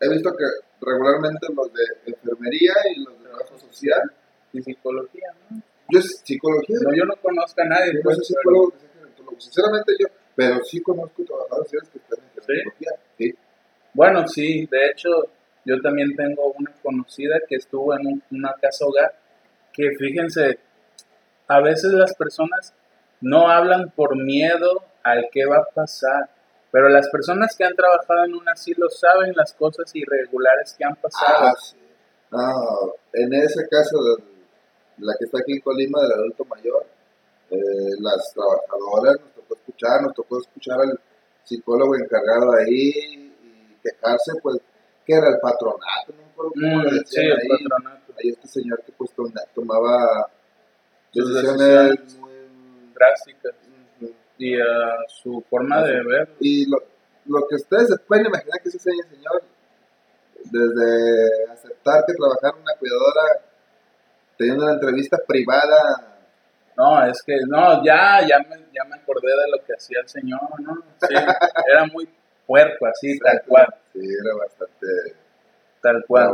[0.00, 0.44] he visto que
[0.84, 4.02] regularmente los de enfermería y los de trabajo social.
[4.52, 5.62] Y psicología, ¿no?
[5.90, 6.76] Yo psicología.
[6.82, 7.92] No, yo no conozco a nadie.
[7.92, 8.72] Yo no pues, soy psicólogo,
[9.16, 9.40] pero...
[9.40, 12.90] sinceramente yo, pero sí conozco trabajadores que están en psicología.
[13.18, 13.34] ¿Sí?
[13.92, 15.08] Bueno, sí, de hecho,
[15.64, 19.24] yo también tengo una conocida que estuvo en una casa hogar
[19.74, 20.58] que fíjense,
[21.48, 22.72] a veces las personas
[23.20, 26.30] no hablan por miedo al que va a pasar,
[26.74, 30.96] pero las personas que han trabajado en un asilo saben las cosas irregulares que han
[30.96, 31.54] pasado.
[32.32, 32.80] Ah,
[33.12, 34.24] en ese caso, de
[34.98, 36.84] la que está aquí en Colima, del adulto mayor,
[37.48, 37.56] eh,
[38.00, 40.98] las trabajadoras nos tocó escuchar, nos tocó escuchar al
[41.44, 44.56] psicólogo encargado ahí y quejarse, pues
[45.06, 47.48] que era el patronato, no me acuerdo cómo le mm, decían sí, ahí.
[47.50, 48.12] El patronato.
[48.18, 49.12] Ahí este señor que pues
[49.54, 50.28] tomaba
[51.12, 52.32] decisiones muy
[52.92, 53.63] drásticas
[54.38, 54.62] y uh,
[55.08, 56.28] su forma de ver.
[56.40, 56.78] Y lo,
[57.26, 59.42] lo que ustedes se pueden imaginar que ese señor,
[60.44, 63.40] desde aceptar que trabajara una cuidadora
[64.36, 66.10] teniendo una entrevista privada.
[66.76, 70.08] No, es que, no, ya, ya me, ya me acordé de lo que hacía el
[70.08, 70.74] señor, ¿no?
[71.00, 71.14] Sí,
[71.72, 72.08] era muy
[72.46, 73.68] puerco, así, tal cual.
[73.92, 74.86] Sí, era bastante.
[75.80, 76.32] Tal cual.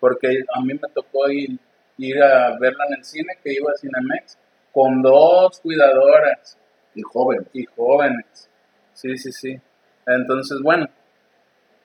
[0.00, 1.56] Porque a mí me tocó ir,
[1.98, 4.38] ir a verla en el cine, que iba a Cinemex,
[4.72, 6.59] con dos cuidadoras
[6.94, 7.46] Y joven.
[7.52, 8.48] y jóvenes.
[8.94, 9.60] Sí, sí, sí.
[10.06, 10.86] Entonces, bueno,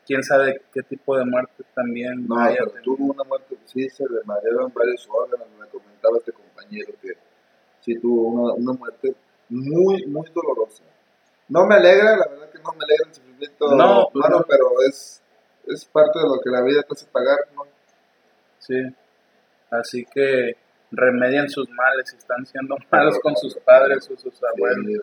[0.06, 4.24] quién sabe qué tipo de muerte también No, pero tuvo una muerte, sí, se le
[4.26, 7.14] marearon varios órganos, me comentaba este compañero que
[7.82, 9.16] sí tuvo una, una muerte
[9.50, 10.84] muy, muy dolorosa.
[11.50, 14.46] No me alegra, la verdad que no me alegra el sufrimiento No, pues humano, no.
[14.48, 15.22] pero es,
[15.68, 17.64] es parte de lo que la vida te hace pagar, ¿no?
[18.60, 18.76] Sí.
[19.70, 20.56] Así que
[20.96, 25.02] remedian sus males están siendo malos Claro, con sus padres o sus abuelos.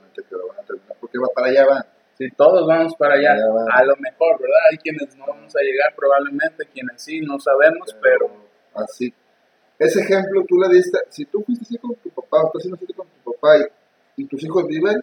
[1.00, 1.84] porque va para allá van.
[2.18, 3.32] Sí, todos vamos para allá.
[3.72, 4.58] A lo mejor, ¿verdad?
[4.70, 8.30] Hay quienes no vamos a llegar probablemente, quienes sí, no sabemos, pero
[8.74, 9.12] así.
[9.78, 12.76] Ese ejemplo tú le diste, si tú fuiste así con tu papá, o estás haciendo
[12.76, 13.56] así con tu papá
[14.16, 15.02] y, y tus hijos viven,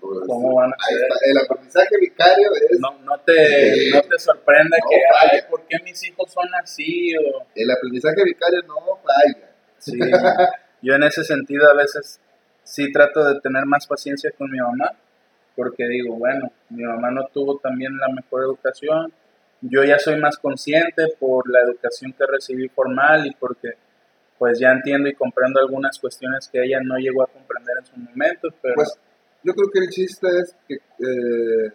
[0.00, 1.08] pues, ¿Cómo van a ser?
[1.28, 5.32] El aprendizaje vicario es no, no, te, no te sorprenda No que, falla.
[5.32, 7.16] ay, ¿por qué mis hijos son así?
[7.16, 9.47] O, el aprendizaje vicario no falla.
[9.78, 9.98] Sí,
[10.82, 12.20] yo en ese sentido a veces
[12.62, 14.92] sí trato de tener más paciencia con mi mamá,
[15.56, 19.12] porque digo, bueno, mi mamá no tuvo también la mejor educación,
[19.60, 23.72] yo ya soy más consciente por la educación que recibí formal y porque
[24.38, 27.96] pues ya entiendo y comprendo algunas cuestiones que ella no llegó a comprender en su
[27.96, 28.96] momento, pero Pues
[29.42, 31.72] yo creo que el chiste es que eh,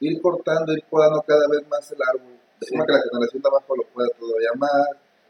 [0.00, 2.70] ir cortando, ir podando cada vez más el árbol, de Sí.
[2.70, 4.86] forma que la generación de abajo lo pueda todavía más,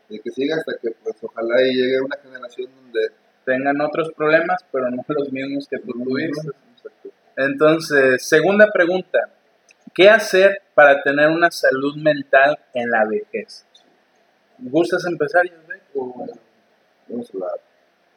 [0.08, 3.00] y que siga hasta que pues ojalá y llegue una generación donde
[3.44, 6.50] tengan otros problemas, pero no los mismos que tú tuviste.
[7.36, 9.18] Entonces, segunda pregunta,
[9.94, 13.64] ¿qué hacer para tener una salud mental en la vejez?
[14.58, 15.82] ¿Gustas empezar, Yasbek?
[15.94, 16.26] o-
[17.08, 17.60] Vamos a hablar.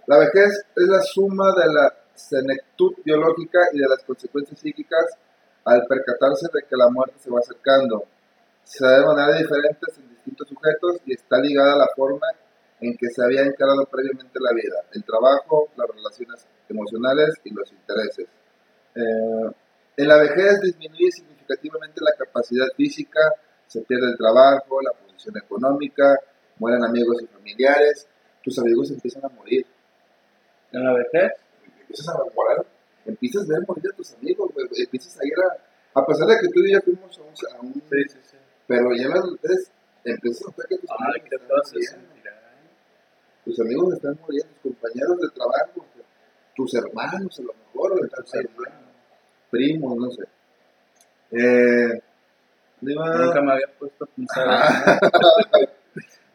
[0.08, 5.06] La vejez es la suma de la senectud biológica y de las consecuencias psíquicas
[5.66, 8.06] al percatarse de que la muerte se va acercando.
[8.64, 12.28] Se da de manera diferentes en distintos sujetos y está ligada a la forma
[12.82, 17.72] en que se había encarado previamente la vida, el trabajo, las relaciones emocionales y los
[17.72, 18.28] intereses.
[18.96, 19.52] Eh,
[19.98, 23.20] en la vejez disminuye significativamente la capacidad física,
[23.68, 26.18] se pierde el trabajo, la posición económica,
[26.58, 28.08] mueren amigos y familiares,
[28.44, 29.66] tus amigos empiezan a morir.
[30.72, 31.34] ¿En la vejez?
[31.82, 32.66] Empiezas a morir,
[33.06, 36.00] empiezas a ver morir a tus amigos, empiezas a ir a...
[36.00, 37.28] A pesar de que tú y yo fuimos a un...
[37.58, 38.38] a un- Sí, sí, sí.
[38.70, 39.72] Pero ya en la adultez
[40.04, 42.08] empiezas a notar que tus Ay, amigos están.
[43.44, 45.86] Tus amigos están muriendo, tus compañeros de trabajo,
[46.56, 48.94] tus hermanos a lo mejor, Tus hermanos,
[49.50, 50.24] primos, no sé.
[51.32, 52.02] Eh,
[52.82, 55.00] Nunca me había puesto a pensar en Ah.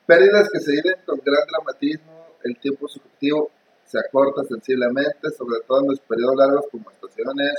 [0.06, 3.50] Pérdidas que se viven con gran dramatismo, el tiempo subjetivo
[3.86, 7.52] se acorta sensiblemente, sobre todo en los periodos largos como estaciones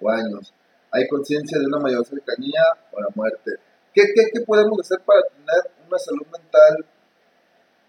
[0.00, 0.52] o años.
[0.92, 2.60] Hay conciencia de una mayor cercanía
[2.92, 3.52] o la muerte.
[3.98, 6.86] ¿Qué, qué, qué podemos hacer para tener una salud mental?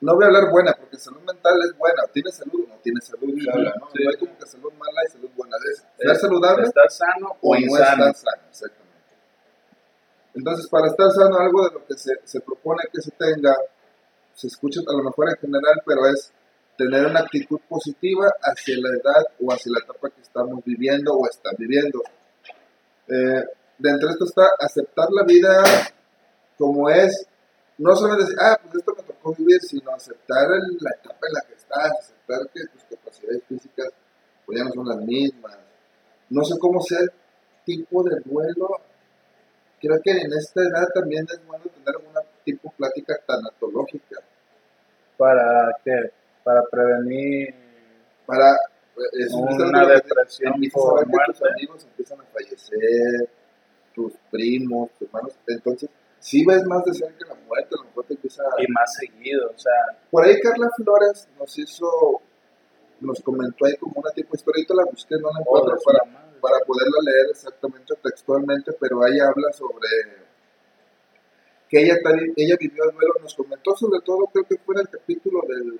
[0.01, 2.01] No voy a hablar buena, porque salud mental es buena.
[2.11, 3.29] ¿Tienes salud o no tienes salud?
[3.53, 3.89] Habla, ¿no?
[3.93, 4.03] Sí.
[4.03, 5.57] No hay como que salud mala y salud buena.
[5.71, 8.07] Es ser saludable ¿Estás sano o o no insano?
[8.07, 9.13] estar sano, exactamente.
[10.33, 13.55] Entonces, para estar sano, algo de lo que se, se propone que se tenga,
[14.33, 16.33] se escucha a lo mejor en general, pero es
[16.75, 21.27] tener una actitud positiva hacia la edad o hacia la etapa que estamos viviendo o
[21.27, 22.01] están viviendo.
[23.09, 23.43] Eh,
[23.77, 25.61] dentro de esto está aceptar la vida
[26.59, 27.25] como es,
[27.79, 31.33] no solo decir, ah, pues esto me tocó vivir, sino aceptar el- la etapa en
[31.33, 33.87] la que estás, aceptar que tus capacidades físicas
[34.45, 35.57] pues ya no son las mismas.
[36.29, 37.11] No sé cómo el
[37.65, 38.67] tipo de duelo.
[39.81, 44.17] Creo que en esta edad también es bueno tener alguna tipo de plática tanatológica
[45.17, 46.11] ¿Para qué?
[46.43, 47.53] Para prevenir
[48.25, 48.57] para
[49.13, 53.29] es Una depresión empiezas a ver que tus amigos empiezan a fallecer,
[53.95, 55.89] tus primos, tus hermanos, entonces
[56.19, 59.51] si ves más de cerca la muerte, a lo mejor te empieza y más seguido,
[59.55, 59.73] o sea,
[60.11, 62.21] Por ahí Carla Flores nos hizo,
[62.99, 65.83] nos comentó ahí como una tipo de historia, ahorita la busqué, no la encuentro joder,
[65.85, 66.39] para, madre.
[66.41, 69.87] para poderla leer exactamente textualmente, pero ahí habla sobre
[71.69, 71.95] que ella,
[72.35, 75.79] ella vivió el duelo, nos comentó sobre todo, creo que fue en el capítulo del,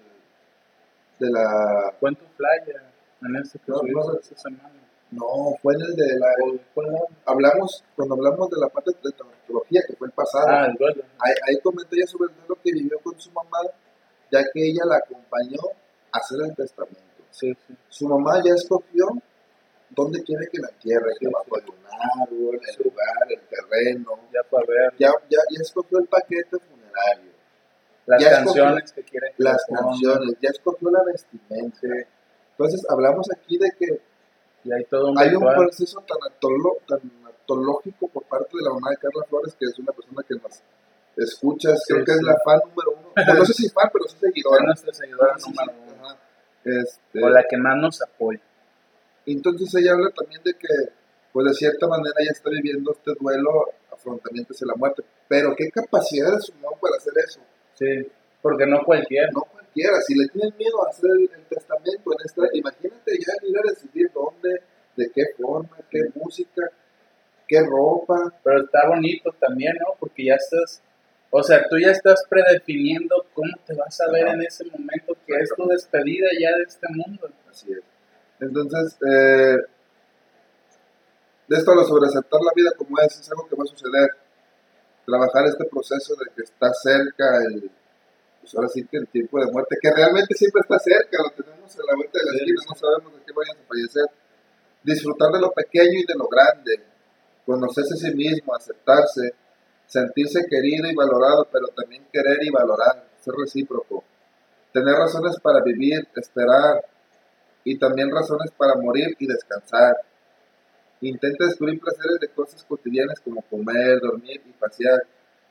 [1.19, 1.93] de la...
[1.99, 2.81] cuento flyer
[3.21, 4.19] en este que No, no.
[4.19, 4.88] esta semana.
[5.11, 6.27] No, fue en el de la...
[7.25, 11.03] Hablamos, cuando hablamos de la parte de tanatología, que fue el pasado, Ah, el duelo.
[11.19, 13.57] ahí, ahí comentó ella sobre el duelo que vivió con su mamá,
[14.31, 15.59] ya que ella la acompañó
[16.11, 16.99] a hacer el testamento.
[17.31, 17.75] Sí, sí.
[17.87, 19.07] Su mamá ya escogió
[19.89, 21.63] dónde quiere que la entierre, de un árbol,
[22.31, 24.19] el lugar, el terreno.
[24.31, 27.31] Ya para ver Ya, ya, ya escogió el paquete funerario,
[28.05, 31.87] las ya canciones que quieren que las le pongan, canciones, ya escogió la vestimenta.
[32.51, 34.01] Entonces hablamos aquí de que
[34.63, 39.23] Y hay todo un hay un proceso tanatológico por parte de la mamá de Carla
[39.29, 40.61] Flores, que es una persona que nos
[41.17, 42.25] escucha, Sí, creo que es sí.
[42.25, 43.11] la fan número uno.
[43.15, 44.63] Pues no sé si fan, pero sí seguidora.
[44.65, 46.17] nuestra seguidora Sí, sí, número sí, uno.
[46.81, 48.41] Este, o la que más nos apoya.
[49.25, 50.67] Entonces ella habla también de que,
[51.33, 55.03] pues de cierta manera ella está viviendo este duelo, afrontamiento hacia la muerte.
[55.27, 57.39] Pero qué capacidad de su mamá para hacer eso.
[57.75, 57.85] Sí,
[58.41, 59.27] porque no cualquiera.
[59.31, 59.58] No cualquiera.
[60.05, 63.69] Si le tienen miedo a hacer el, el testamento en esta, imagínate ya ir a
[63.69, 64.61] decidir dónde,
[64.95, 66.69] de qué forma, qué música,
[67.47, 68.33] qué ropa.
[68.43, 69.95] Pero está bonito también, ¿no?
[69.99, 70.81] Porque ya estás,
[71.29, 75.33] o sea, tú ya estás predefiniendo cómo te vas a ver en ese momento que
[75.35, 77.29] es tu despedida ya de este mundo.
[77.49, 77.83] Así es.
[78.39, 79.57] Entonces, eh,
[81.47, 84.09] de esto lo sobre aceptar la vida como es, es algo que va a suceder.
[85.05, 87.71] Trabajar este proceso de que está cerca el,
[88.49, 91.71] pues ahora sí que el tiempo de muerte, que realmente siempre está cerca, lo tenemos
[91.71, 94.05] en la vuelta de la esquina, no sabemos de qué vayan a fallecer.
[94.81, 96.81] Disfrutar de lo pequeño y de lo grande,
[97.45, 99.35] conocerse a sí mismo, aceptarse,
[99.85, 104.03] sentirse querido y valorado, pero también querer y valorar, ser recíproco.
[104.73, 106.83] Tener razones para vivir, esperar,
[107.63, 109.95] y también razones para morir y descansar.
[111.01, 115.05] Intenta descubrir placeres de cosas cotidianas como comer, dormir y pasear,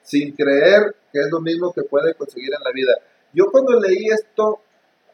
[0.09, 2.95] sin creer que es lo mismo que puede conseguir en la vida.
[3.35, 4.61] Yo cuando leí esto,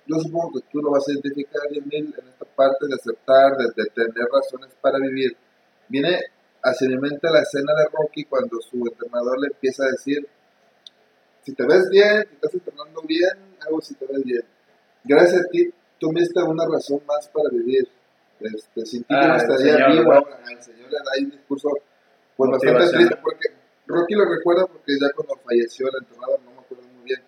[0.07, 3.65] yo supongo que tú lo vas a identificar, Emil, en esta parte de aceptar, de,
[3.75, 5.37] de tener razones para vivir.
[5.89, 6.21] Viene
[6.63, 10.27] hacia mi mente la escena de Rocky cuando su entrenador le empieza a decir,
[11.43, 13.33] si te ves bien, si estás entrenando bien,
[13.67, 14.45] algo si te ves bien.
[15.03, 17.89] Gracias a ti, tú me diste una razón más para vivir.
[18.41, 20.13] Este, sin ti yo no Ah, el estaría vivo.
[20.51, 21.69] El señor le da ahí un discurso
[22.37, 26.59] pues bastante triste porque Rocky lo recuerda porque ya cuando falleció el entrenador, no me
[26.61, 27.23] acuerdo muy bien,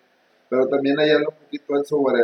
[0.49, 2.21] pero también hay algo un poquito él sobre,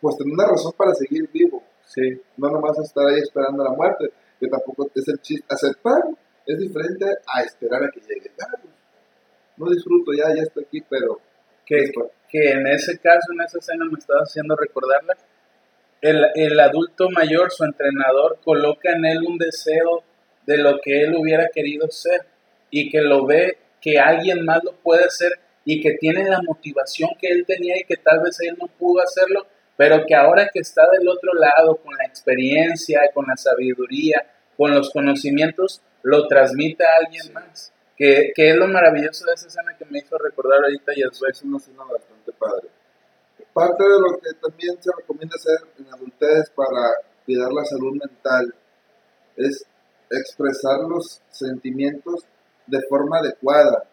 [0.00, 2.02] pues tener una razón para seguir vivo, Sí,
[2.36, 6.04] no nomás estar ahí esperando la muerte, que tampoco es el chiste, aceptar
[6.46, 8.30] es diferente a esperar a que llegue.
[8.36, 8.48] Pues,
[9.56, 11.20] no disfruto, ya, ya estoy aquí, pero
[11.66, 11.90] que,
[12.28, 15.16] que en ese caso, en esa escena me estabas haciendo recordarla,
[16.00, 20.04] el, el adulto mayor, su entrenador, coloca en él un deseo
[20.46, 22.24] de lo que él hubiera querido ser
[22.70, 25.32] y que lo ve que alguien más lo puede hacer
[25.64, 29.02] y que tiene la motivación que él tenía y que tal vez él no pudo
[29.02, 29.46] hacerlo,
[29.76, 34.74] pero que ahora que está del otro lado con la experiencia, con la sabiduría, con
[34.74, 37.72] los conocimientos, lo transmite a alguien más.
[37.96, 41.26] Que, que es lo maravilloso de esa escena que me hizo recordar ahorita y eso
[41.26, 42.68] es una escena bastante padre.
[43.52, 46.94] Parte de lo que también se recomienda hacer en adultez para
[47.26, 48.54] cuidar la salud mental
[49.36, 49.66] es
[50.10, 52.24] expresar los sentimientos
[52.70, 53.84] de forma adecuada.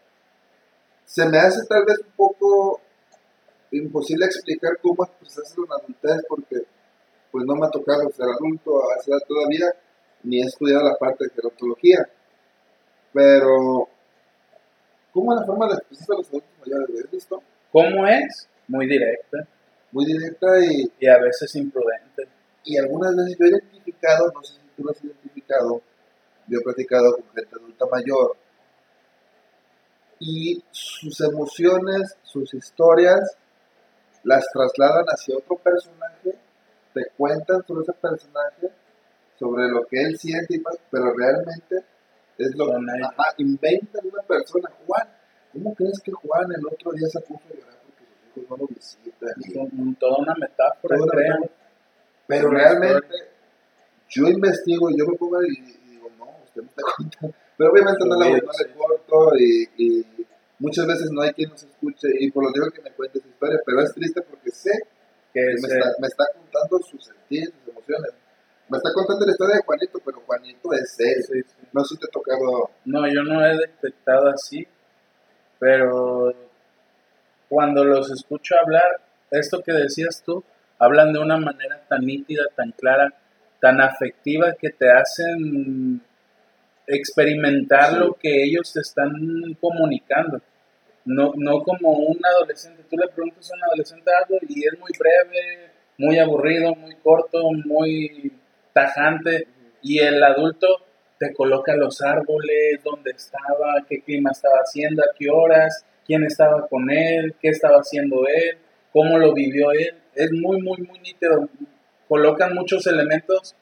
[1.06, 2.82] Se me hace tal vez un poco
[3.72, 6.58] imposible explicar cómo expresarse en adultez porque
[7.32, 9.66] pues no me ha tocado ser adulto a esa edad todavía
[10.24, 12.08] ni he estudiado la parte de gerontología.
[13.14, 13.88] Pero,
[15.12, 17.06] ¿cómo es la forma de expresarse a los adultos mayores?
[17.06, 17.44] ¿Has visto?
[17.72, 18.48] ¿Cómo es?
[18.68, 19.48] Muy directa
[19.92, 22.28] Muy directa y, y a veces imprudente.
[22.66, 25.82] y algunas veces yo he identificado, no sé si tú lo has identificado,
[26.48, 28.36] yo he platicado con gente adulta mayor
[30.20, 33.38] y sus emociones, sus historias
[34.24, 36.38] las trasladan hacia otro personaje,
[36.94, 38.72] te cuentan sobre ese personaje,
[39.38, 41.84] sobre lo que él siente, y más, pero realmente
[42.38, 44.70] es lo que ajá, inventan una persona.
[44.86, 45.08] Juan,
[45.54, 48.58] ¿cómo crees que Juan el otro día se puso a llorar porque sus hijos no
[48.58, 49.30] lo visitan?
[49.38, 51.52] Y- toda una metáfora, Toda una metáfora.
[52.28, 53.16] Pero realmente
[54.10, 55.78] yo investigo y yo me pongo y,
[56.64, 57.36] me está contando.
[57.58, 60.06] Pero obviamente no, la, no le corto y, y
[60.60, 63.28] muchas veces no hay quien nos escuche y por lo digo que me cuente su
[63.28, 64.72] historia, pero es triste porque sé
[65.34, 68.12] Que me está, me está contando sus sentidos, sus emociones.
[68.70, 71.24] Me está contando la historia de Juanito, pero Juanito es él.
[71.24, 71.68] sí, sí.
[71.72, 72.70] No sé si te ha tocado.
[72.86, 74.68] No, yo no he detectado así,
[75.60, 76.34] pero
[77.50, 79.02] cuando los escucho hablar,
[79.32, 80.44] esto que decías tú,
[80.80, 83.14] hablan de una manera tan nítida, tan clara,
[83.62, 86.02] tan afectiva que te hacen
[86.88, 88.00] experimentar Sí.
[88.00, 89.12] lo que ellos te están
[89.60, 90.42] comunicando.
[91.06, 94.92] No, no como un adolescente, tú le preguntas a un adolescente algo y es muy
[94.98, 98.32] breve, muy aburrido, muy corto, muy
[98.74, 99.48] tajante,
[99.82, 100.68] y el adulto
[101.18, 106.68] te coloca los árboles, dónde estaba, qué clima estaba haciendo, a qué horas, quién estaba
[106.68, 108.58] con él, qué estaba haciendo él,
[108.92, 109.96] cómo lo vivió él.
[110.14, 111.48] Es muy, muy, muy nítido.
[112.08, 113.56] Colocan muchos elementos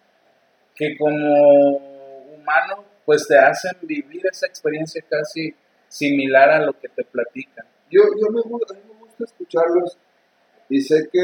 [0.76, 5.53] que como humano pues te hacen vivir esa experiencia casi
[5.88, 7.66] similar a lo que te platican.
[7.89, 9.97] Yo, yo me gusta, a mí me gusta escucharlos
[10.70, 11.22] y sé que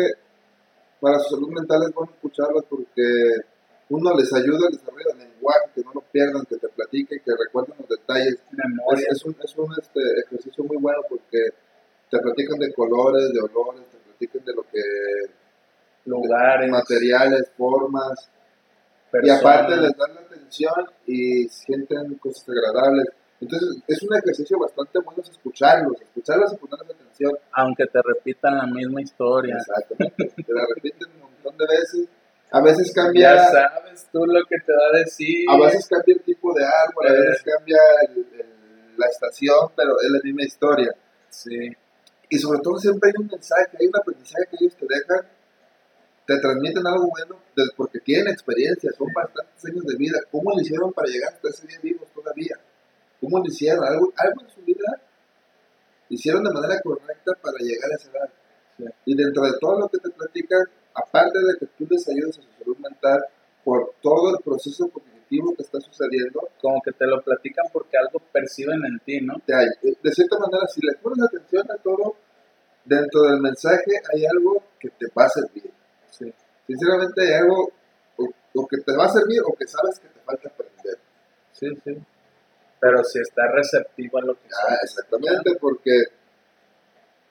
[0.99, 3.03] para su salud mental es bueno escucharlos porque
[3.89, 7.31] uno les ayuda al desarrollo del lenguaje, que no lo pierdan, que te platiquen, que
[7.37, 8.35] recuerden los detalles.
[8.35, 9.07] Es, Memoria.
[9.09, 11.49] es un, es un este, ejercicio muy bueno porque
[12.09, 14.81] te platican de colores, de olores, te platican de lo que
[16.05, 18.29] lugares, materiales, formas.
[19.13, 19.39] Y personas.
[19.41, 20.73] aparte les dan la atención
[21.07, 23.05] y sienten cosas agradables.
[23.39, 27.31] Entonces es un ejercicio bastante bueno es escucharlos, escucharlos y ponerles atención.
[27.53, 29.55] aunque te repitan la misma historia.
[29.57, 30.43] Exactamente.
[30.45, 32.07] Te la repiten un montón de veces.
[32.53, 35.45] A veces Ya cambia, sabes tú lo que te va a decir.
[35.49, 37.21] a veces cambia el tipo de árbol, a Eh.
[37.21, 37.77] veces cambia
[38.09, 40.91] el- el- la estación, pero es la misma historia.
[41.29, 41.71] Sí,
[42.29, 45.25] Y sobre todo siempre hay un mensaje, hay un aprendizaje que ellos te dejan,
[46.35, 50.17] te transmiten algo bueno del- porque tienen experiencia, son bastantes años de vida.
[50.31, 52.55] ¿Cómo lo hicieron para llegar hasta ese día vivos todavía?
[53.19, 53.83] ¿Cómo lo hicieron?
[53.83, 54.89] ¿Algo, algo en su vida
[56.09, 58.29] hicieron de manera correcta para llegar a esa edad?
[58.77, 58.85] Sí.
[59.05, 60.63] Y dentro de todo lo que te platican,
[60.93, 63.19] aparte de que tú les ayudas a su salud mental
[63.63, 68.19] por todo el proceso cognitivo que está sucediendo, como que te lo platican porque algo
[68.33, 69.35] perciben en ti, ¿no?
[69.35, 72.15] hay- de cierta manera, si le pones atención a todo,
[72.85, 75.70] dentro del mensaje hay algo que te va a servir.
[76.11, 76.31] Sí,
[76.67, 77.69] Sinceramente hay algo
[78.17, 80.97] o, o que te va a servir o que sabes que te falta aprender.
[81.53, 81.97] sí, sí.
[82.79, 84.77] Pero si está receptivo a lo que Ah, sea.
[84.83, 85.91] exactamente, porque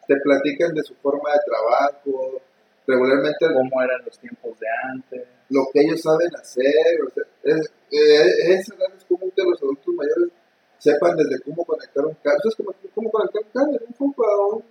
[0.07, 2.41] te platican de su forma de trabajo,
[2.87, 5.27] regularmente cómo eran los tiempos de antes.
[5.51, 7.03] lo que ellos saben hacer.
[7.07, 10.31] O sea, es, eh, edad es común que los adultos mayores
[10.79, 12.39] sepan desde cómo conectar un cable.
[12.49, 14.65] Es como cómo conectar un cable, un foco a un.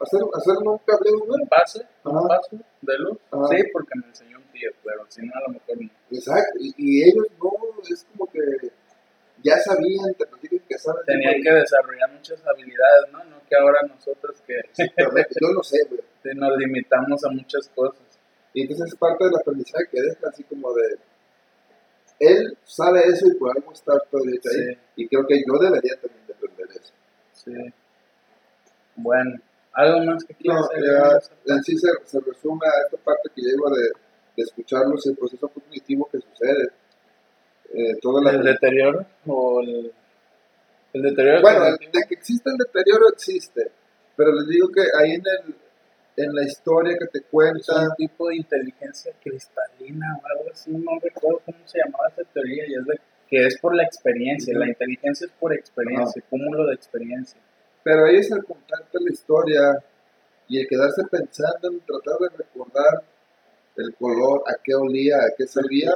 [0.00, 1.46] Hacer, hacer un cableo ¿Un nuevo.
[1.48, 1.80] pase?
[2.04, 2.28] ¿Un Ajá.
[2.28, 3.18] paso de luz?
[3.32, 3.46] Ajá.
[3.50, 5.90] Sí, porque me enseñó un tío, pero si no, a lo mejor no.
[6.10, 7.50] Exacto, y, y ellos no,
[7.82, 8.40] es como que
[9.42, 11.04] ya sabían, te platican que saben.
[11.06, 13.24] Tenían que desarrollar muchas habilidades, ¿no?
[13.24, 16.00] No que ahora nosotros que Exactamente, yo lo sé, güey.
[16.22, 18.02] que nos limitamos a muchas cosas.
[18.52, 20.98] Y entonces es parte del aprendizaje que deja así como de...
[22.20, 24.38] Él sabe eso y por algo está ahí.
[24.42, 24.78] Sí.
[24.96, 26.92] Y creo que yo debería también de aprender eso.
[27.32, 27.52] Sí.
[28.96, 29.38] Bueno,
[29.78, 30.80] ¿algo más que quieras No,
[31.46, 33.82] ya en sí se, se resume a esta parte que llego de,
[34.36, 36.68] de escucharlos, el proceso cognitivo que sucede.
[37.74, 39.92] Eh, toda la ¿El deterioro o el,
[40.94, 41.42] el deterioro?
[41.42, 41.92] Bueno, cognitivo?
[41.92, 43.70] de que existe el deterioro existe,
[44.16, 45.54] pero les digo que ahí en, el,
[46.24, 50.72] en la historia que te es cuenta, un tipo de inteligencia cristalina o algo así,
[50.72, 54.58] no recuerdo cómo se llamaba esa teoría, y es de que es por la experiencia,
[54.58, 57.38] la inteligencia es por experiencia, cúmulo de experiencia.
[57.88, 59.84] Pero ahí es el contarte la historia
[60.46, 63.02] y el quedarse pensando en tratar de recordar
[63.76, 65.94] el color, a qué olía, a qué sabía,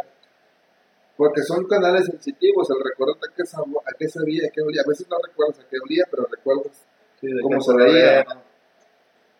[1.18, 4.88] porque son canales sensitivos, el recordar a qué, a qué sabía, a qué olía, a
[4.88, 6.82] veces no recuerdas a qué olía, pero recuerdas
[7.20, 8.24] Sí, cómo se veía.
[8.24, 8.42] ¿no?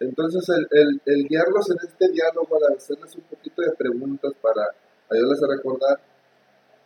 [0.01, 4.67] Entonces, el, el, el guiarlos en este diálogo, al hacerles un poquito de preguntas para
[5.11, 6.01] ayudarles a recordar,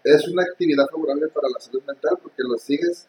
[0.04, 3.08] es una actividad favorable para la salud mental porque los sigues,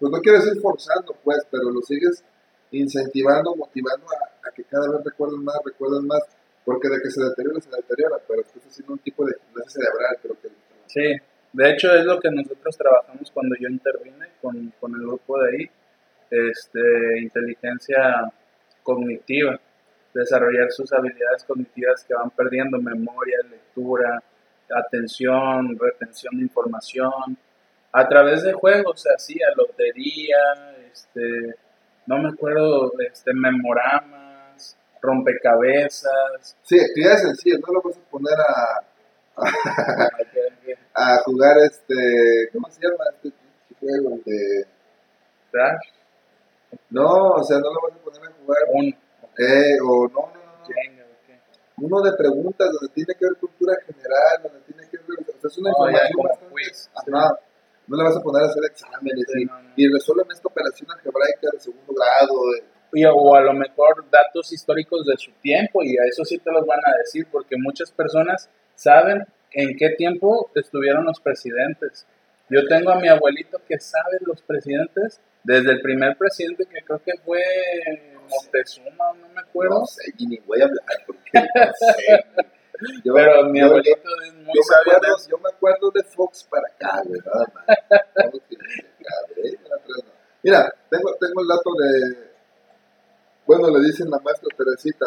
[0.00, 2.24] pues no quiero decir forzando, pues, pero los sigues
[2.72, 6.22] incentivando, motivando a, a que cada vez recuerden más, recuerden más,
[6.64, 10.16] porque de que se deteriora, se deteriora, pero estás haciendo un tipo de gimnasia cerebral,
[10.22, 10.48] creo que.
[10.86, 15.38] Sí, de hecho es lo que nosotros trabajamos cuando yo intervine con, con el grupo
[15.38, 15.70] de ahí,
[16.30, 18.32] este, inteligencia
[18.82, 19.60] cognitiva,
[20.14, 24.22] desarrollar sus habilidades cognitivas que van perdiendo, memoria, lectura,
[24.74, 27.36] atención, retención de información,
[27.92, 30.38] a través de juegos se hacía, lotería,
[30.92, 31.56] este,
[32.06, 38.84] no me acuerdo, este, memoramas, rompecabezas, Sí, actividades sencillas, no lo vas a poner a,
[40.94, 43.32] a jugar este, ¿cómo se llama este
[43.80, 44.18] juego?
[44.24, 44.66] De
[45.50, 45.88] Crash,
[46.90, 48.58] No, o sea, no lo vas a poner a jugar.
[48.72, 48.96] uno,
[49.38, 50.40] Eh, o no, no.
[51.82, 55.18] Uno de preguntas donde tiene que ver cultura general, donde tiene que ver.
[55.20, 56.52] O sea, es una información bastante.
[56.52, 57.38] quiz, Ajá.
[57.90, 59.70] No le vas a poner a hacer exámenes Sí, y, no, no.
[59.76, 62.34] y resuelven esta operación algebraica de segundo grado.
[62.92, 66.50] Y- o a lo mejor datos históricos de su tiempo y a eso sí te
[66.50, 72.06] los van a decir porque muchas personas saben en qué tiempo estuvieron los presidentes.
[72.48, 77.00] Yo tengo a mi abuelito que sabe los presidentes desde el primer presidente que creo
[77.04, 77.40] que fue
[78.28, 79.80] Moctezuma, no me acuerdo.
[79.80, 82.24] No sé, y ni voy a hablar porque no sé.
[83.04, 86.66] Yo- pero mi abuelito es muy yo, sabio acuerdo, yo me acuerdo de Fox para
[86.68, 87.64] acá, güey, nada más.
[89.36, 89.58] Eh.
[90.42, 92.30] Mira, tengo, tengo el dato de.
[93.46, 95.06] Bueno, le dicen la maestra Teresita.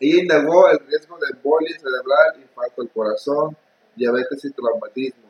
[0.00, 3.56] Ella indagó el riesgo de embolia cerebral, infarto al corazón,
[3.94, 5.26] diabetes y traumatismo.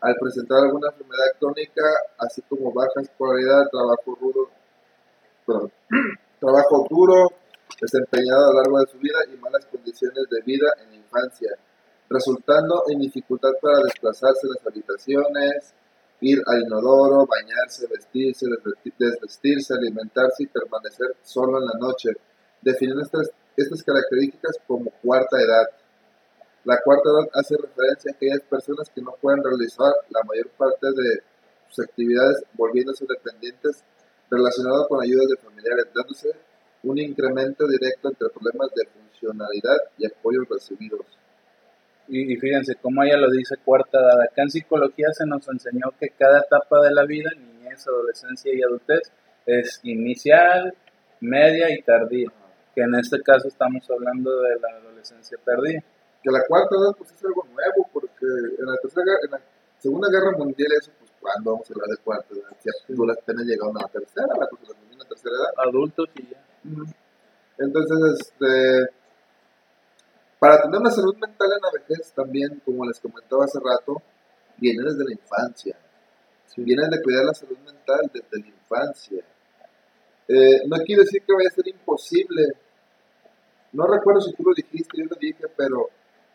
[0.00, 1.82] Al presentar alguna enfermedad crónica,
[2.18, 4.50] así como baja escolaridad, trabajo rudo,
[5.46, 5.72] perdón,
[6.40, 7.32] trabajo duro,
[7.80, 11.50] desempeñado a lo largo de su vida y malas condiciones de vida en la infancia,
[12.08, 15.74] resultando en dificultad para desplazarse de las habitaciones,
[16.20, 22.10] ir al inodoro, bañarse, vestirse, desvesti- desvestirse, alimentarse y permanecer solo en la noche.
[22.62, 25.68] Definiendo estas estas características como cuarta edad.
[26.64, 30.88] La cuarta edad hace referencia a aquellas personas que no pueden realizar la mayor parte
[30.88, 31.22] de
[31.68, 33.84] sus actividades volviéndose dependientes
[34.28, 36.30] relacionadas con ayudas de familiares, dándose
[36.84, 41.06] un incremento directo entre problemas de funcionalidad y apoyos recibidos.
[42.06, 44.20] Y, fíjense cómo ella lo dice cuarta edad.
[44.20, 48.62] Acá en psicología se nos enseñó que cada etapa de la vida, niñez, adolescencia y
[48.62, 49.10] adultez,
[49.46, 50.74] es inicial,
[51.20, 52.30] media y tardía.
[52.74, 55.82] Que en este caso estamos hablando de la adolescencia tardía.
[56.22, 58.26] Que la cuarta edad pues es algo nuevo, porque
[58.58, 59.40] en la, tercera, en la
[59.78, 62.94] Segunda Guerra Mundial eso, pues cuando vamos a hablar de cuarta edad, ya sí.
[62.94, 65.68] tú las apenas llegaron a tercera, la cosa la la tercera edad.
[65.68, 66.43] Adultos y ya.
[67.58, 68.94] Entonces, este
[70.44, 74.02] para tener una salud mental en la vejez también, como les comentaba hace rato,
[74.58, 75.74] viene desde la infancia.
[76.56, 79.24] Viene de cuidar la salud mental desde la infancia.
[80.28, 82.42] Eh, no quiero decir que vaya a ser imposible.
[83.72, 85.88] No recuerdo si tú lo dijiste, yo lo dije, pero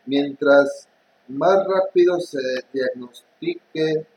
[0.07, 0.88] mientras
[1.27, 2.41] más rápido se
[2.73, 4.07] diagnostique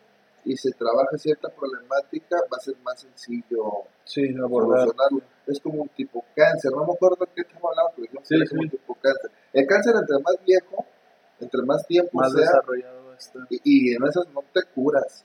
[0.44, 5.22] y se trabaje cierta problemática, va a ser más sencillo sí, solucionarlo.
[5.46, 8.62] Es como un tipo cáncer, no me acuerdo de qué estamos hablando, pero es como
[8.62, 9.30] un tipo cáncer.
[9.52, 10.84] El cáncer entre más viejo,
[11.40, 13.38] entre más tiempo más sea, desarrollado está.
[13.50, 15.24] Y, en esas no te curas.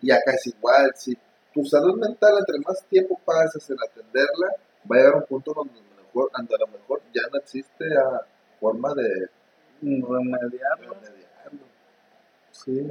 [0.00, 1.16] Y acá es igual, si
[1.52, 4.48] tu salud mental entre más tiempo pasas en atenderla,
[4.90, 7.22] va a llegar a un punto donde a lo mejor, donde a lo mejor ya
[7.30, 8.26] no existe a
[8.60, 9.28] forma de
[9.82, 10.94] remediarlo.
[12.50, 12.90] Sí.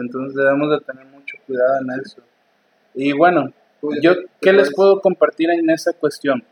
[0.00, 2.22] Entonces debemos de tener mucho cuidado en eso.
[2.94, 3.52] Y bueno,
[4.02, 6.42] yo, ¿qué les puedo compartir en esa cuestión?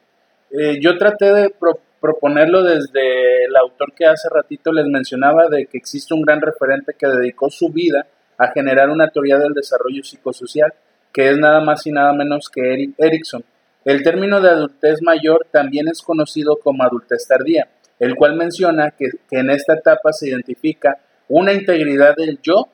[0.51, 1.55] Eh, yo traté de
[2.01, 6.94] proponerlo desde el autor que hace ratito les mencionaba de que existe un gran referente
[6.97, 8.07] que dedicó su vida
[8.38, 10.72] a generar una teoría del desarrollo psicosocial,
[11.12, 13.44] que es nada más y nada menos que Eric Erickson.
[13.84, 17.68] El término de adultez mayor también es conocido como adultez tardía,
[17.99, 22.68] el cual menciona que, que en esta etapa se identifica una integridad del yo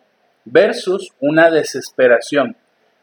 [0.44, 2.56] versus una desesperación.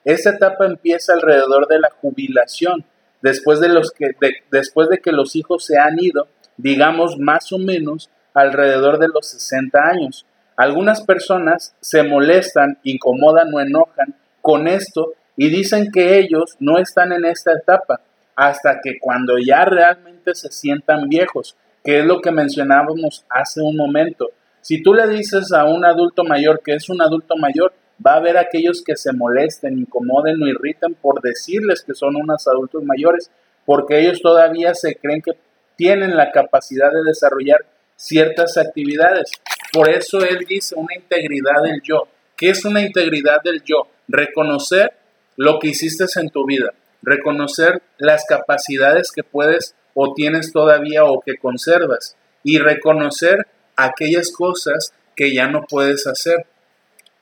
[0.06, 2.86] Esta etapa empieza alrededor de la jubilación,
[3.22, 4.12] después de, los que,
[4.52, 6.28] después de que los hijos se han ido,
[6.58, 10.26] digamos más o menos alrededor de los 60 años.
[10.56, 17.12] Algunas personas se molestan, incomodan o enojan con esto y dicen que ellos no están
[17.12, 18.02] en esta etapa
[18.36, 23.76] hasta que cuando ya realmente se sientan viejos, que es lo que mencionábamos hace un
[23.76, 24.32] momento.
[24.62, 27.74] Si tú le dices a un adulto mayor que es un adulto mayor,
[28.06, 32.48] va a haber aquellos que se molesten, incomoden o irriten por decirles que son unos
[32.48, 33.30] adultos mayores,
[33.66, 35.34] porque ellos todavía se creen que
[35.76, 39.32] tienen la capacidad de desarrollar ciertas actividades.
[39.72, 42.08] Por eso él dice una integridad del yo.
[42.36, 43.88] ¿Qué es una integridad del yo?
[44.08, 44.94] Reconocer
[45.36, 51.22] lo que hiciste en tu vida, reconocer las capacidades que puedes o tienes todavía o
[51.22, 53.46] que conservas y reconocer
[53.86, 56.46] aquellas cosas que ya no puedes hacer.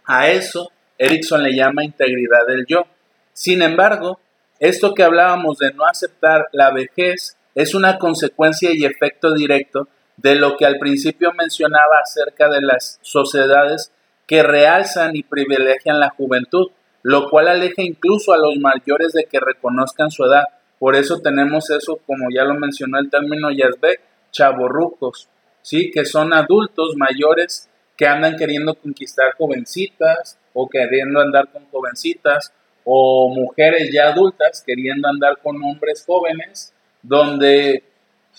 [0.05, 2.85] A eso Erickson le llama integridad del yo.
[3.33, 4.19] Sin embargo,
[4.59, 9.87] esto que hablábamos de no aceptar la vejez es una consecuencia y efecto directo
[10.17, 13.91] de lo que al principio mencionaba acerca de las sociedades
[14.25, 16.71] que realzan y privilegian la juventud,
[17.03, 20.43] lo cual aleja incluso a los mayores de que reconozcan su edad.
[20.79, 24.01] Por eso tenemos eso, como ya lo mencionó el término Yazbek,
[24.31, 25.29] chavorrucos,
[25.67, 25.91] ¿sí?
[25.91, 32.53] que son adultos mayores que andan queriendo conquistar jovencitas o queriendo andar con jovencitas
[32.85, 37.83] o mujeres ya adultas queriendo andar con hombres jóvenes, donde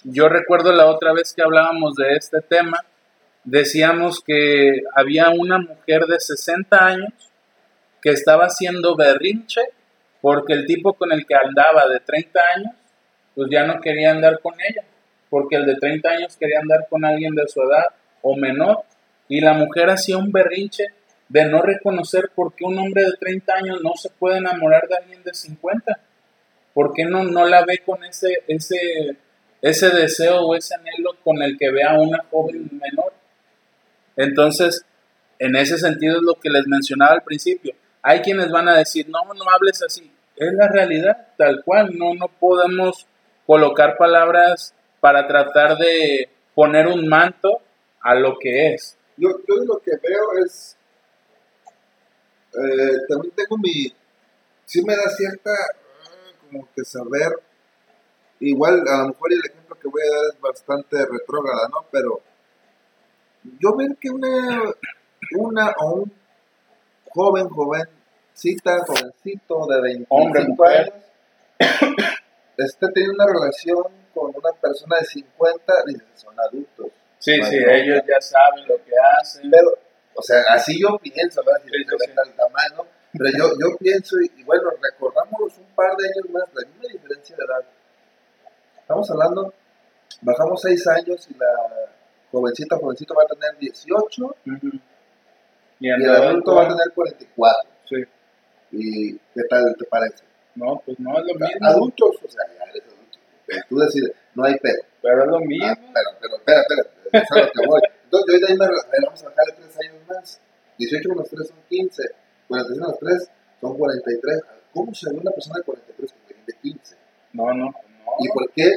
[0.04, 2.82] yo recuerdo la otra vez que hablábamos de este tema,
[3.44, 7.12] decíamos que había una mujer de 60 años
[8.00, 9.60] que estaba haciendo berrinche
[10.22, 12.72] porque el tipo con el que andaba de 30 años,
[13.34, 14.87] pues ya no quería andar con ella,
[15.30, 17.84] porque el de 30 años quería andar con alguien de su edad
[18.22, 18.84] o menor
[19.28, 20.84] y la mujer hacía un berrinche
[21.28, 24.96] de no reconocer por qué un hombre de 30 años no se puede enamorar de
[24.96, 26.00] alguien de 50.
[26.72, 29.16] ¿Por qué no, no la ve con ese, ese,
[29.60, 33.12] ese deseo o ese anhelo con el que ve a una joven menor?
[34.16, 34.84] Entonces,
[35.38, 37.74] en ese sentido es lo que les mencionaba al principio.
[38.02, 40.10] Hay quienes van a decir, no, no hables así.
[40.36, 41.96] Es la realidad, tal cual.
[41.96, 43.06] No, no podemos
[43.46, 47.60] colocar palabras para tratar de poner un manto
[48.00, 48.96] a lo que es.
[49.16, 50.76] Yo, yo lo que veo es,
[52.52, 53.92] eh, también tengo mi,
[54.64, 55.50] sí me da cierta,
[56.40, 57.32] como que saber,
[58.40, 61.84] igual a lo mejor el ejemplo que voy a dar es bastante retrógrada, ¿no?
[61.90, 62.20] Pero
[63.60, 64.62] yo ver que una,
[65.38, 66.12] una o un
[67.10, 70.94] joven, jovencita, jovencito de 25 años,
[72.56, 76.86] esté teniendo una relación con una persona de 50, dices, son adultos.
[77.18, 79.50] Sí, sí, ellos ya saben lo que hacen.
[79.50, 79.70] Pero,
[80.14, 81.60] o sea, así yo pienso, ¿verdad?
[81.64, 85.96] Si Sí, sí, al tamaño, pero yo, yo pienso, y, y bueno, recordamos un par
[85.96, 87.64] de años más, la misma diferencia de edad.
[88.80, 89.52] Estamos hablando,
[90.22, 91.90] bajamos 6 años y la
[92.30, 94.80] jovencita, jovencito va a tener 18 Ujú.
[95.80, 97.70] Y y el el adulto va a tener 44.
[97.84, 97.96] sí.
[98.70, 100.24] ¿Y qué tal te parece?
[100.54, 101.66] No, pues no es lo mismo.
[101.66, 102.97] Adultos, o sea, ya eres adulto.
[103.48, 104.82] Pero Tú decides, no hay pedo.
[105.02, 105.66] Pero es lo mismo.
[105.66, 107.80] Ah, pero, pero, espera, espera, es a lo que voy.
[108.04, 110.40] Entonces, yo de ahí me, me vamos a bajarle 3 años más.
[110.78, 112.02] 18 menos 3 son 15.
[112.48, 113.30] 46 menos 3
[113.60, 114.40] son 43.
[114.72, 116.96] ¿Cómo se ve una persona de 43 con alguien de 15?
[117.32, 117.74] No, no, no.
[118.20, 118.70] ¿Y por qué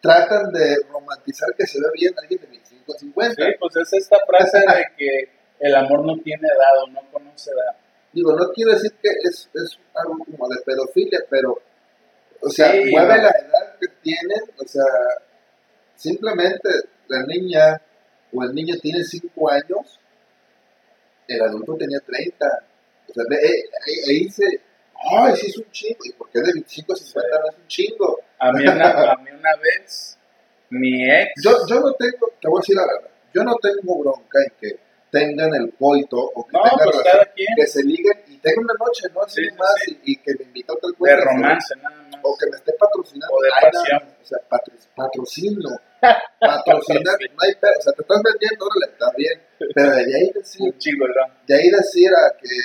[0.00, 3.34] tratan de romantizar que se ve bien alguien de 25 a 50?
[3.34, 5.28] Sí, pues es esta frase de que
[5.60, 7.76] el amor no tiene edad o no conoce edad.
[8.12, 11.60] Digo, no quiero decir que es, es algo como de pedofilia, pero,
[12.42, 13.22] o sea, Sí, mueve no.
[13.22, 14.84] la edad que tienen, o sea,
[15.94, 16.68] simplemente
[17.08, 17.80] la niña
[18.32, 19.98] o el niño tiene 5 años,
[21.28, 22.46] el adulto tenía 30.
[23.08, 23.62] O sea, eh,
[24.08, 24.44] ahí, dice,
[25.12, 27.66] ay, sí es un chingo, ¿y por qué de 25 a 50 no es un
[27.68, 28.20] chingo?
[28.38, 30.16] A mí una, a mí una vez,
[30.70, 33.98] mi ex, Yo, yo no tengo, te voy a decir la verdad, yo no tengo
[33.98, 34.78] bronca en que
[35.10, 38.74] tengan el coito o que no, tengan pues quien que se liguen y tengan una
[38.78, 39.20] noche, ¿no?
[39.22, 40.00] Así Sí, más sí.
[40.04, 41.16] Y, y que me invita a tal de cosa.
[41.24, 42.20] romance nada más.
[42.22, 43.34] O que me esté patrocinando.
[43.36, 43.98] O de pasión.
[44.00, 45.70] nada, o sea, patro, patrocino.
[46.40, 47.72] Patrocinar, no hay pedo.
[47.78, 49.36] O sea, te estás vendiendo, órale, está bien.
[49.74, 51.28] Pero de ahí decir, Un chigolón.
[51.46, 52.56] de ahí decir a que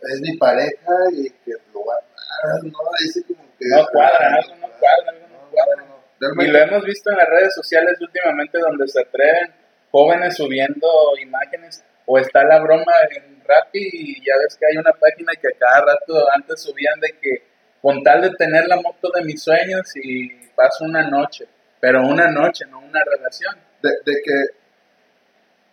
[0.00, 3.66] es mi pareja y que lo va a amar, no, ahí sí como que.
[3.68, 5.82] No cuadra, algo no cuadra, algo no cuadra.
[6.20, 6.42] no, no.
[6.42, 9.54] Y lo hemos visto en las redes sociales últimamente donde se atreven
[9.90, 10.88] jóvenes subiendo
[11.20, 15.48] imágenes o está la broma en Rappi y ya ves que hay una página que
[15.48, 17.42] a cada rato antes subían de que
[17.82, 21.46] con tal de tener la moto de mis sueños y paso una noche,
[21.80, 23.54] pero una noche, no una relación.
[23.82, 24.34] de, de que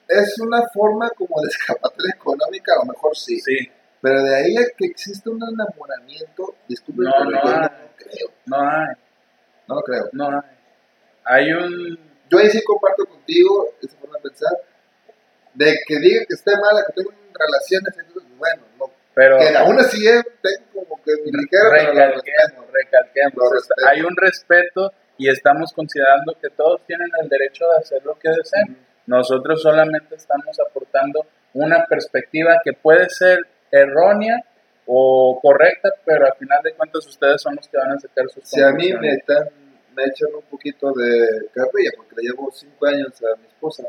[0.07, 3.39] es una forma como de escapatoria económica, a lo mejor sí.
[3.39, 3.71] Sí,
[4.01, 7.55] Pero de ahí a que existe un enamoramiento, disculpen, No, no yo hay.
[7.55, 8.27] no creo.
[8.45, 8.95] no hay,
[9.67, 10.09] No lo creo.
[10.11, 10.57] no hay.
[11.23, 11.99] Hay un...
[12.29, 14.51] Yo ahí sí comparto contigo esa forma de pensar,
[15.55, 17.95] de que diga que esté mala, que tengo relaciones,
[18.37, 18.85] bueno, no.
[19.13, 21.93] Pero Que aún así eh, tengo como que mi pero respeto.
[21.93, 23.35] recalquemos, recalquemos.
[23.35, 23.87] Lo.
[23.89, 28.29] Hay un respeto y estamos considerando que todos tienen el derecho de hacer lo que
[28.29, 28.77] deseen.
[29.07, 33.39] Nosotros solamente estamos aportando una perspectiva que puede ser
[33.71, 34.43] errónea
[34.87, 38.43] o correcta, pero al final de cuentas ustedes son los que van a sacar sus
[38.43, 39.47] Si a mí me están,
[39.95, 43.83] me echan un poquito de carrilla, porque le llevo cinco años a mi esposa.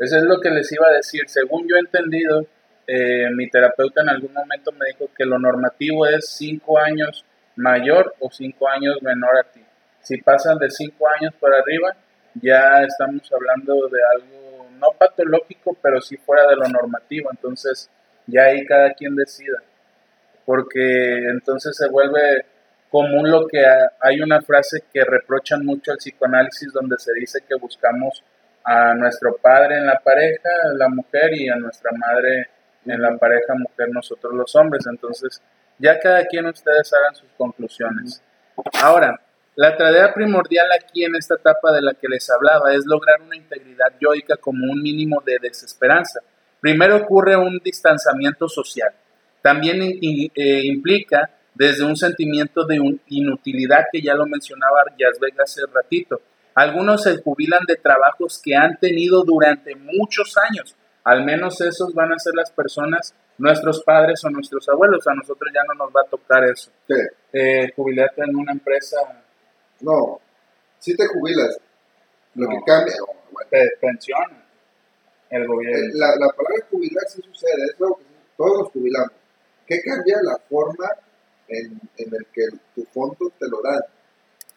[0.00, 1.22] Eso es lo que les iba a decir.
[1.28, 2.44] Según yo he entendido,
[2.86, 7.24] eh, mi terapeuta en algún momento me dijo que lo normativo es cinco años
[7.56, 9.60] mayor o cinco años menor a ti.
[10.02, 11.94] Si pasan de cinco años para arriba,
[12.34, 17.28] ya estamos hablando de algo no patológico, pero sí fuera de lo normativo.
[17.30, 17.90] Entonces,
[18.26, 19.58] ya ahí cada quien decida.
[20.44, 22.44] Porque entonces se vuelve
[22.90, 27.40] común lo que ha- hay una frase que reprochan mucho al psicoanálisis donde se dice
[27.46, 28.24] que buscamos
[28.64, 32.48] a nuestro padre en la pareja, la mujer, y a nuestra madre
[32.86, 34.86] en la pareja, mujer, nosotros los hombres.
[34.86, 35.40] Entonces,
[35.78, 38.22] ya cada quien ustedes hagan sus conclusiones.
[38.82, 39.20] Ahora,
[39.56, 43.36] la tarea primordial aquí en esta etapa de la que les hablaba es lograr una
[43.36, 46.20] integridad yoica como un mínimo de desesperanza.
[46.60, 48.92] Primero ocurre un distanciamiento social.
[49.42, 55.62] También eh, implica desde un sentimiento de un- inutilidad que ya lo mencionaba Yazbek hace
[55.72, 56.20] ratito.
[56.60, 60.76] Algunos se jubilan de trabajos que han tenido durante muchos años.
[61.04, 65.06] Al menos esos van a ser las personas, nuestros padres o nuestros abuelos.
[65.06, 66.70] A nosotros ya no nos va a tocar eso.
[66.86, 67.00] ¿Qué?
[67.32, 68.96] Eh, jubilarte en una empresa
[69.80, 70.20] No,
[70.78, 71.58] si te jubilas,
[72.34, 72.50] lo No.
[72.50, 72.94] que cambia,
[73.32, 74.44] bueno, te pensiona
[75.30, 75.78] el gobierno.
[75.94, 78.04] la, la palabra jubilar sí sucede, es algo que
[78.36, 79.12] todos nos jubilamos.
[79.66, 80.88] ¿Qué cambia la forma
[81.48, 82.44] en, en el que
[82.74, 83.80] tu fondo te lo dan?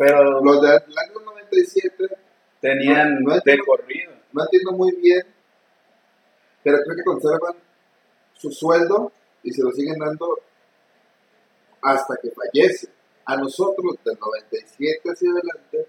[0.05, 2.17] Pero Los del año 97
[2.59, 3.63] tenían no, no de entiendo.
[3.65, 4.11] corrido.
[4.33, 5.21] no entiendo muy bien,
[6.61, 7.55] pero creo que conservan
[8.33, 10.39] su sueldo y se lo siguen dando
[11.81, 12.89] hasta que fallece.
[13.25, 15.87] A nosotros, del 97 hacia adelante,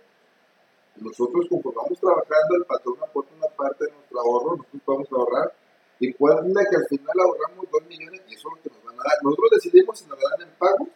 [0.96, 5.52] nosotros conforme vamos trabajando, el patrón aporta una parte de nuestro ahorro, nosotros podemos ahorrar,
[5.98, 6.36] y puede
[6.70, 9.18] que al final ahorramos 2 millones y eso es lo que nos van a dar.
[9.24, 10.88] Nosotros decidimos si nos dan en pagos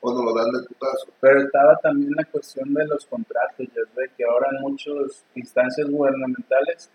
[0.00, 1.12] o nos lo dan del putazo.
[1.20, 5.88] Pero estaba también la cuestión de los contratos, ya ve que ahora en muchas instancias
[5.88, 6.90] gubernamentales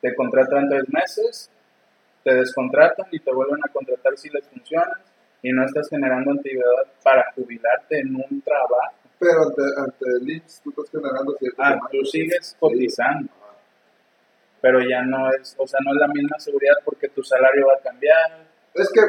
[0.00, 1.50] te contratan tres meses,
[2.22, 5.00] te descontratan y te vuelven a contratar si les funciona
[5.42, 8.94] y no estás generando antigüedad para jubilarte en un trabajo.
[9.18, 13.30] pero ante, ante el IMSS tú estás generando cierto Ah, tú sigues cotizando,
[14.60, 17.74] pero ya no es, o sea, no es la misma seguridad porque tu salario va
[17.74, 18.46] a cambiar.
[18.72, 19.00] Es que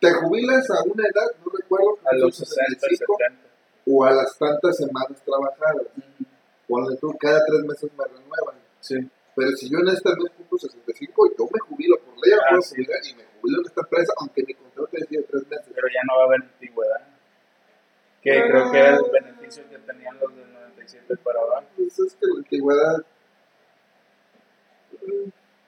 [0.00, 3.48] te jubilas a una edad, no recuerdo, A los 65, 60, 70.
[3.86, 5.86] o a las tantas semanas trabajadas.
[6.68, 8.56] Ponle tú, cada tres meses me renuevan.
[8.80, 8.96] Sí.
[9.34, 12.62] Pero si yo en este mes cumplo 65, yo me jubilo por ley, Ah, puedo
[12.62, 12.74] sí.
[12.76, 15.66] jubilar y me jubilo en esta empresa, aunque mi contrato decía tres meses.
[15.74, 17.00] pero ya no va a haber antigüedad.
[18.22, 18.44] Que Ah.
[18.50, 21.66] creo que era el beneficio que tenían los del 97 para abajo.
[21.76, 22.96] Pues es que la antigüedad.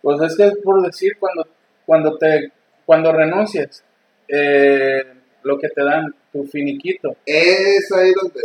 [0.02, 1.46] Pues es que es por decir, cuando,
[1.86, 2.52] cuando, te,
[2.86, 3.84] cuando renuncias,
[4.32, 5.04] eh,
[5.42, 7.16] lo que te dan, tu finiquito.
[7.26, 8.40] Es ahí donde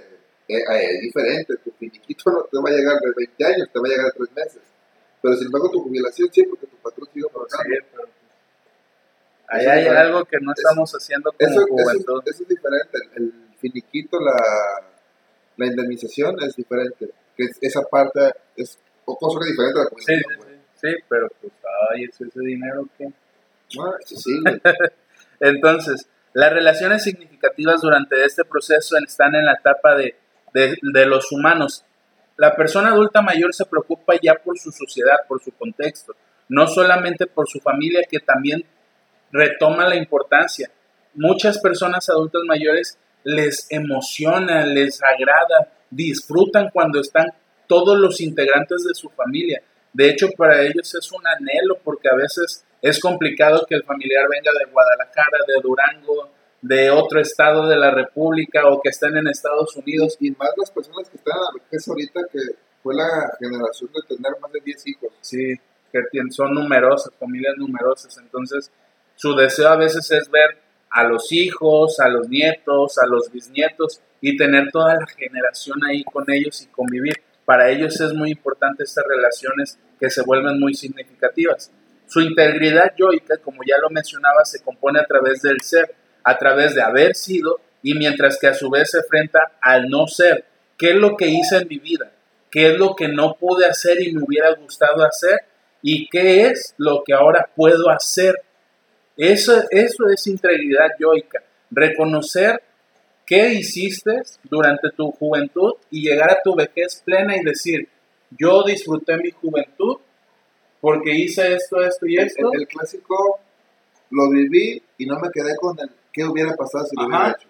[0.48, 1.56] eh, ahí es diferente.
[1.64, 4.12] Tu finiquito no te va a llegar de 20 años, te va a llegar de
[4.18, 4.62] 3 meses.
[5.22, 7.86] Pero sin embargo, tu jubilación sí, porque tu patrón sigue Sí, pagando.
[7.92, 8.10] pero, pues,
[9.48, 12.22] ahí Eso hay es algo que no estamos haciendo como Eso, eso, juventud.
[12.26, 12.98] eso es diferente.
[13.16, 14.36] El, finiquito, la,
[15.58, 17.10] la indemnización es diferente.
[17.36, 18.20] Que es- esa parte
[18.56, 20.20] es o cosa que es diferente a la Sí, jubilación.
[20.20, 20.56] sí, güey.
[20.76, 21.54] sí, sí, pero pues,
[21.92, 23.06] ay, es ese dinero que...
[23.80, 24.32] Ah, eso sí.
[25.40, 30.16] Entonces, las relaciones significativas durante este proceso están en la etapa de,
[30.54, 31.84] de- los humanos.
[32.38, 36.14] La persona adulta mayor se preocupa ya por su sociedad, por su contexto,
[36.50, 38.66] no solamente por su familia, que también
[39.32, 40.70] retoma la importancia.
[41.14, 47.28] Muchas personas adultas mayores les emociona, les agrada, disfrutan cuando están
[47.68, 49.62] todos los integrantes de su familia.
[49.94, 54.28] De hecho, para ellos es un anhelo porque a veces es complicado que el familiar
[54.30, 56.30] venga de Guadalajara, de Durango,
[56.62, 60.16] de otro estado de la República o que estén en Estados Unidos.
[60.20, 62.40] Y más las personas que están a la vejez ahorita, que
[62.84, 65.10] fue la generación de tener más de 10 hijos.
[65.20, 65.56] Sí,
[65.92, 68.16] que son numerosas, familias numerosas.
[68.20, 68.72] Entonces,
[69.16, 70.60] su deseo a veces es ver
[70.92, 76.04] a los hijos, a los nietos, a los bisnietos y tener toda la generación ahí
[76.04, 77.16] con ellos y convivir.
[77.46, 81.72] Para ellos es muy importante estas relaciones que se vuelven muy significativas.
[82.08, 85.94] Su integridad yoica, como ya lo mencionaba, se compone a través del ser,
[86.24, 90.08] a través de haber sido y mientras que a su vez se enfrenta al no
[90.08, 90.46] ser.
[90.78, 92.12] ¿Qué es lo que hice en mi vida?
[92.50, 95.40] ¿Qué es lo que no pude hacer y me hubiera gustado hacer?
[95.82, 98.42] ¿Y qué es lo que ahora puedo hacer?
[99.18, 101.44] Eso, eso es integridad yoica.
[101.70, 102.62] Reconocer
[103.26, 107.88] qué hiciste durante tu juventud y llegar a tu vejez plena y decir,
[108.32, 109.98] yo disfruté mi juventud
[110.86, 112.52] porque hice esto, esto y esto.
[112.54, 113.40] el- el clásico
[114.12, 117.08] lo viví y no me quedé con el qué hubiera pasado si lo Ajá.
[117.18, 117.48] hubiera hecho.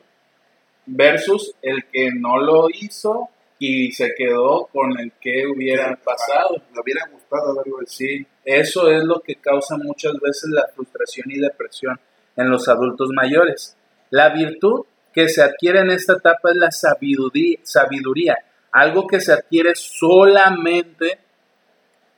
[0.88, 6.62] versus el que no lo hizo y se quedó con el que hubiera pasado.
[6.74, 7.76] Me hubiera gustado hecho.
[7.88, 12.00] Sí, eso es lo que causa muchas veces la frustración y depresión
[12.38, 13.76] en los adultos mayores.
[14.12, 18.38] La virtud que se adquiere en esta etapa es la sabiduría, sabiduría
[18.72, 21.18] algo que se adquiere solamente,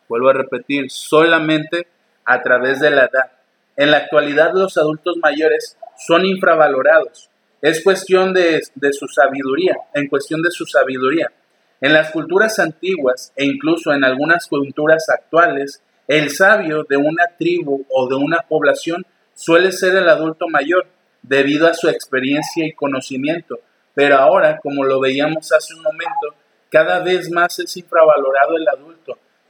[0.08, 1.88] vuelvo a repetir, solamente
[2.26, 3.32] a través de la edad.
[3.76, 7.30] En la actualidad los adultos mayores son infravalorados.
[7.62, 11.32] Es cuestión de, su sabiduría, en cuestión de su sabiduría.
[11.82, 17.86] En las culturas antiguas e incluso en algunas culturas actuales, el sabio de una tribu
[17.90, 19.06] o de una población
[19.36, 20.88] suele ser el adulto mayor
[21.22, 23.60] debido a su experiencia y conocimiento.
[23.94, 26.36] Pero ahora, como lo veíamos hace un momento,
[26.70, 28.97] cada vez más es infravalorado el adulto.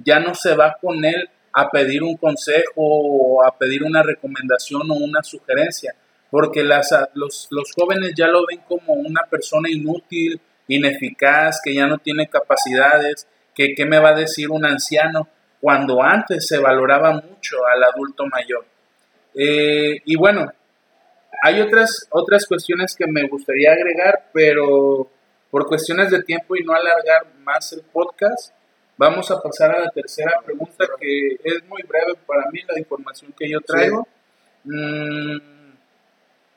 [0.04, 4.90] Ya no se va con él a pedir un consejo o a pedir una recomendación
[4.92, 5.96] o una sugerencia,
[6.30, 11.88] porque las, los, los jóvenes ya lo ven como una persona inútil, ineficaz, que ya
[11.88, 15.28] no tiene capacidades, que qué me va a decir un anciano,
[15.60, 18.66] cuando antes se valoraba mucho al adulto mayor.
[19.34, 20.52] Eh, y bueno,
[21.42, 25.10] hay otras, otras cuestiones que me gustaría agregar, pero
[25.50, 28.54] por cuestiones de tiempo y no alargar más el podcast,
[28.98, 33.34] vamos a pasar a la tercera pregunta que es muy breve para mí, la información
[33.38, 34.08] que yo traigo,
[34.64, 35.38] mm,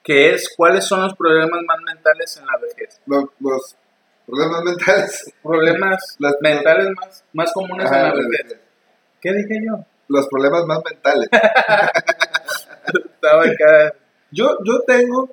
[0.03, 3.01] que es cuáles son los problemas más mentales en la vejez.
[3.07, 3.77] Los, los
[4.27, 5.35] problemas mentales.
[5.43, 8.57] Problemas Las- mentales más, más comunes en la vejez.
[9.21, 9.85] ¿Qué dije yo?
[10.09, 11.29] Los problemas más mentales.
[13.15, 13.95] Estaba acá.
[14.31, 15.29] Yo, yo tengo,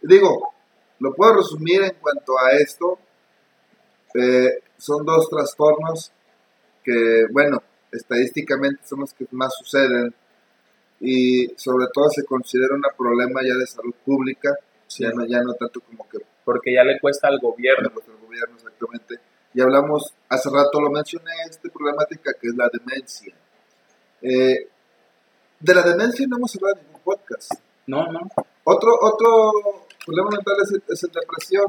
[0.00, 0.54] digo,
[1.00, 2.98] lo puedo resumir en cuanto a esto.
[4.14, 6.12] Eh, son dos trastornos
[6.82, 10.14] que, bueno, estadísticamente son los que más suceden
[11.00, 14.56] y sobre todo se considera un problema ya de salud pública,
[14.88, 17.90] ya, no, ya no tanto como que Porque ya le cuesta al gobierno.
[18.54, 19.20] exactamente.
[19.52, 23.34] Y hablamos, hace rato lo mencioné, esta problemática que es la demencia.
[24.22, 24.68] Eh,
[25.60, 27.52] de la demencia no hemos hablado en ningún podcast.
[27.86, 28.20] No, no.
[28.64, 31.66] Otro, otro problema mental es, es el depresión.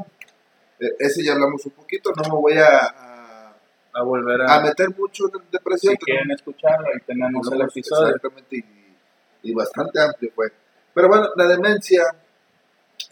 [0.80, 3.56] Eh, ese ya hablamos un poquito, no me voy a, a,
[3.94, 4.56] A volver a...
[4.56, 5.94] a meter mucho en depresión.
[5.98, 8.14] si quieren escucharlo, ahí tenemos el episodio.
[8.14, 10.52] Exactamente, y, y bastante amplio fue.
[10.92, 12.02] Pero bueno, la demencia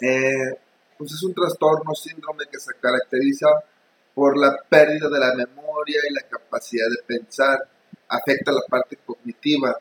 [0.00, 0.58] eh,
[0.98, 3.48] pues es un trastorno, síndrome que se caracteriza
[4.14, 7.58] por la pérdida de la memoria y la capacidad de pensar,
[8.08, 9.76] afecta la parte cognitiva,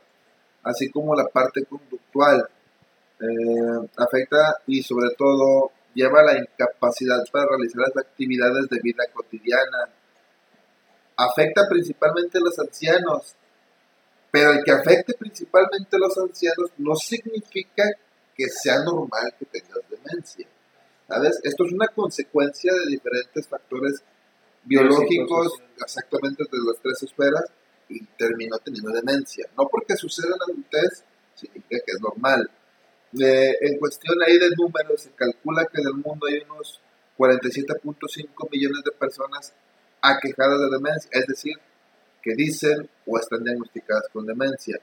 [0.63, 2.47] así como la parte conductual,
[3.19, 9.03] Eh, afecta y sobre todo lleva a la incapacidad para realizar las actividades de vida
[9.13, 9.89] cotidiana,
[11.17, 13.35] afecta principalmente a los ancianos,
[14.31, 17.83] pero el que afecte principalmente a los ancianos no significa
[18.35, 20.47] que sea normal que tengas demencia.
[21.07, 21.39] ¿Sabes?
[21.43, 24.03] Esto es una consecuencia de diferentes factores
[24.63, 27.43] biológicos, exactamente de las tres esferas,
[27.89, 29.47] y terminó teniendo demencia.
[29.57, 31.03] No porque suceda en la adultez,
[31.35, 32.49] significa que es normal.
[33.19, 36.79] Eh, en cuestión ahí de números, se calcula que en el mundo hay unos
[37.17, 39.53] 47.5 millones de personas
[40.01, 41.55] aquejadas de demencia, es decir,
[42.21, 44.79] que dicen o están diagnosticadas con demencia.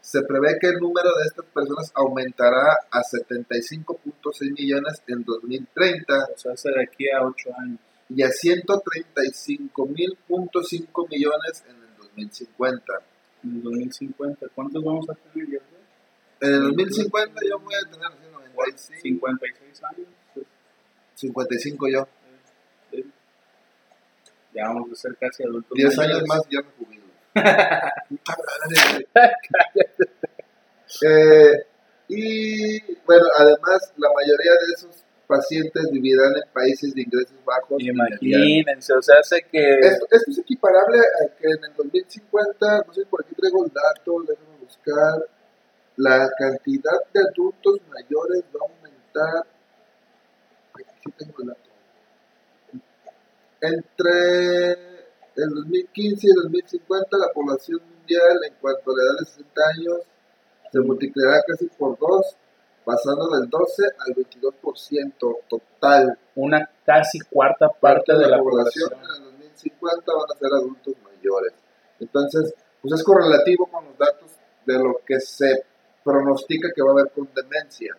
[0.00, 6.38] Se prevé que el número de estas personas aumentará a 75.6 millones en 2030 O
[6.56, 7.78] sea, de aquí a 8 años.
[8.10, 12.92] y a 135.5 millones en el 2050.
[13.44, 15.62] En el 2050, ¿cuántos vamos a tener?
[16.44, 20.06] En el 2050 yo voy a tener así 95, 56 años.
[20.34, 20.46] pues,
[21.14, 22.06] 55 yo.
[22.90, 23.04] sí.
[24.52, 25.72] Ya vamos a ser casi adultos.
[25.74, 26.16] 10 mayores.
[26.16, 27.04] años más y ya me jubilo.
[31.02, 31.66] Eh,
[32.06, 37.82] y bueno, además la mayoría de esos pacientes vivirán en países de ingresos bajos.
[37.82, 39.80] Imagínense, o sea, hace que...
[39.80, 43.72] Esto, esto es equiparable a que en el 2050, no sé, por aquí traigo el
[43.72, 45.26] dato, déjame buscar,
[45.96, 49.46] la cantidad de adultos mayores va a aumentar.
[50.74, 51.70] Aquí sí tengo dato.
[53.60, 54.72] Entre
[55.36, 59.62] el 2015 y el 2050, la población mundial en cuanto a la edad de 60
[59.76, 59.98] años
[60.70, 62.36] se multiplicará casi por dos,
[62.84, 68.92] pasando del 12 al 22% total una casi cuarta parte de la población.
[68.92, 71.52] en el 2050 van a ser adultos mayores.
[72.00, 74.30] Entonces, pues es correlativo con los datos
[74.66, 75.64] de lo que se
[76.04, 77.96] pronostica que va a haber con demencia.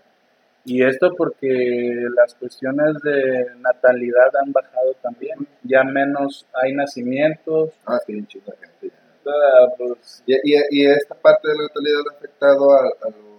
[0.63, 1.47] Y esto porque
[2.15, 5.47] las cuestiones de natalidad han bajado también.
[5.63, 7.71] Ya menos hay nacimientos.
[7.85, 9.31] Ah, sí, un de gente ya.
[9.31, 13.35] ah, pues, Y, y, y esta parte de la natalidad ha afectado a, a los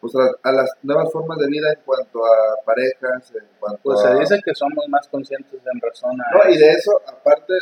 [0.00, 4.00] pues a, a las nuevas formas de vida en cuanto a parejas, en cuanto pues
[4.00, 7.52] se dice que somos más conscientes en razón a No, y de eso, aparte,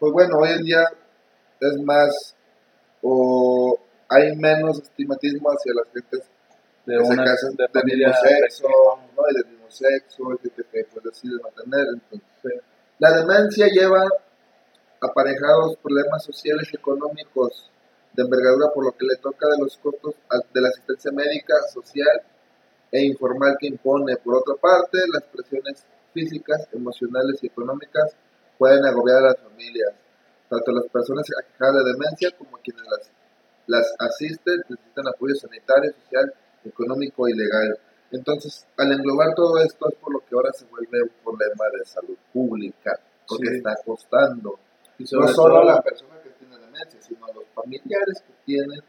[0.00, 0.84] pues bueno, hoy en día
[1.60, 2.34] es más,
[3.02, 3.78] o
[4.12, 6.30] hay menos estigmatismo hacia las gentes
[6.86, 9.12] de que se casan de del mismo sexo, pequeña.
[9.16, 9.22] ¿no?
[9.30, 11.86] Y del mismo sexo, gente que pues decide no tener.
[11.92, 12.50] entonces, Sí.
[12.98, 14.04] La demencia lleva
[15.00, 17.70] aparejados problemas sociales y económicos
[18.12, 20.14] de envergadura por lo que le toca de los costos
[20.52, 22.22] de la asistencia médica, social
[22.90, 24.16] e informal que impone.
[24.16, 28.14] Por otra parte, las presiones físicas, emocionales y económicas
[28.58, 29.94] pueden agobiar a las familias.
[30.48, 33.10] Tanto las personas aquejadas de demencia como quienes las,
[33.66, 36.32] las asisten necesitan apoyo sanitario, social,
[36.64, 37.78] económico y legal.
[38.10, 41.84] Entonces, al englobar todo esto es por lo que ahora se vuelve un problema de
[41.84, 43.56] salud pública, porque Sí.
[43.56, 44.58] está costando
[44.98, 48.80] Y no solo a la persona que tiene demencia, sino a los familiares que tienen.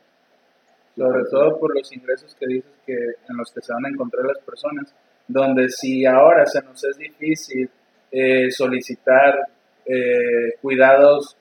[0.95, 4.25] sobre todo por los ingresos que dices que en los que se van a encontrar
[4.25, 4.93] las personas,
[5.27, 7.67] donde si ahora se nos es difícil
[8.11, 9.39] eh, solicitar
[9.87, 11.35] eh, cuidados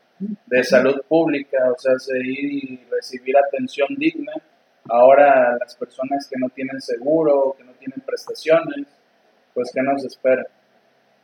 [0.46, 4.32] de salud pública, o sea, se ir y recibir atención digna,
[4.88, 8.86] ahora las personas que no tienen seguro, que no tienen prestaciones,
[9.54, 10.46] pues ¿qué nos espera?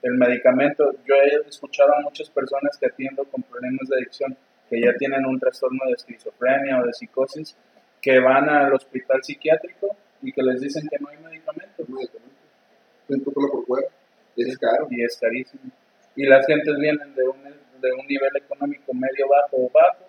[0.03, 4.37] El medicamento, yo he escuchado a muchas personas que atiendo con problemas de adicción,
[4.71, 7.57] que ya tienen un trastorno de esquizofrenia o de psicosis,
[8.01, 12.39] que van al hospital psiquiátrico y que les dicen que no hay medicamento medicamentos.
[13.09, 13.89] Un poco por fuera,
[14.37, 14.87] es caro.
[14.91, 15.63] y es carísimo.
[16.15, 17.39] Y las gentes vienen de un,
[17.81, 20.05] de un nivel económico medio bajo o bajo,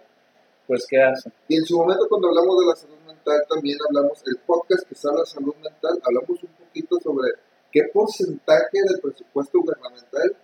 [0.68, 1.34] pues ¿qué hacen?
[1.48, 4.96] Y en su momento, cuando hablamos de la salud mental, también hablamos, el podcast que
[5.08, 7.30] habla de salud mental, hablamos un poquito sobre
[7.72, 10.36] qué porcentaje del presupuesto gubernamental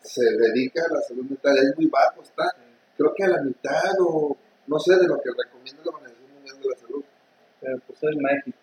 [0.00, 1.56] se dedica a la salud mental.
[1.58, 2.44] Es muy bajo, está,
[2.96, 4.36] creo que a la mitad o
[4.66, 7.04] no sé, de lo que recomienda la Organización Mundial de la Salud.
[7.60, 8.58] Pero pues es México.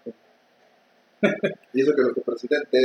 [1.74, 2.78] Y eso que nuestro presidente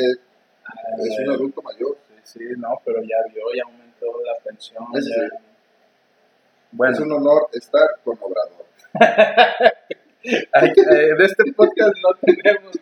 [0.70, 1.96] Ah, es un adulto mayor.
[2.32, 4.84] Sí, no, pero ya vio, ya aumentó la pensión.
[4.94, 5.44] Eso ya- sí.
[6.72, 8.66] Bueno, Es un honor estar con Obrador.
[10.22, 12.72] que- eh, de este podcast no tenemos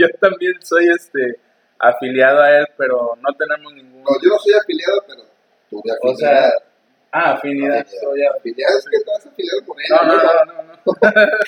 [0.00, 1.38] yo también soy este
[1.78, 4.02] afiliado a él, pero no tenemos ningún.
[4.02, 5.22] No, yo no soy afiliado, pero
[5.70, 6.50] tú de O sea,
[7.12, 7.86] ah, afinidad.
[7.86, 8.36] Soy afiliado.
[8.38, 9.86] afiliado es que estás afiliado con él.
[9.90, 10.72] No, no, no, no.
[10.84, 11.38] no.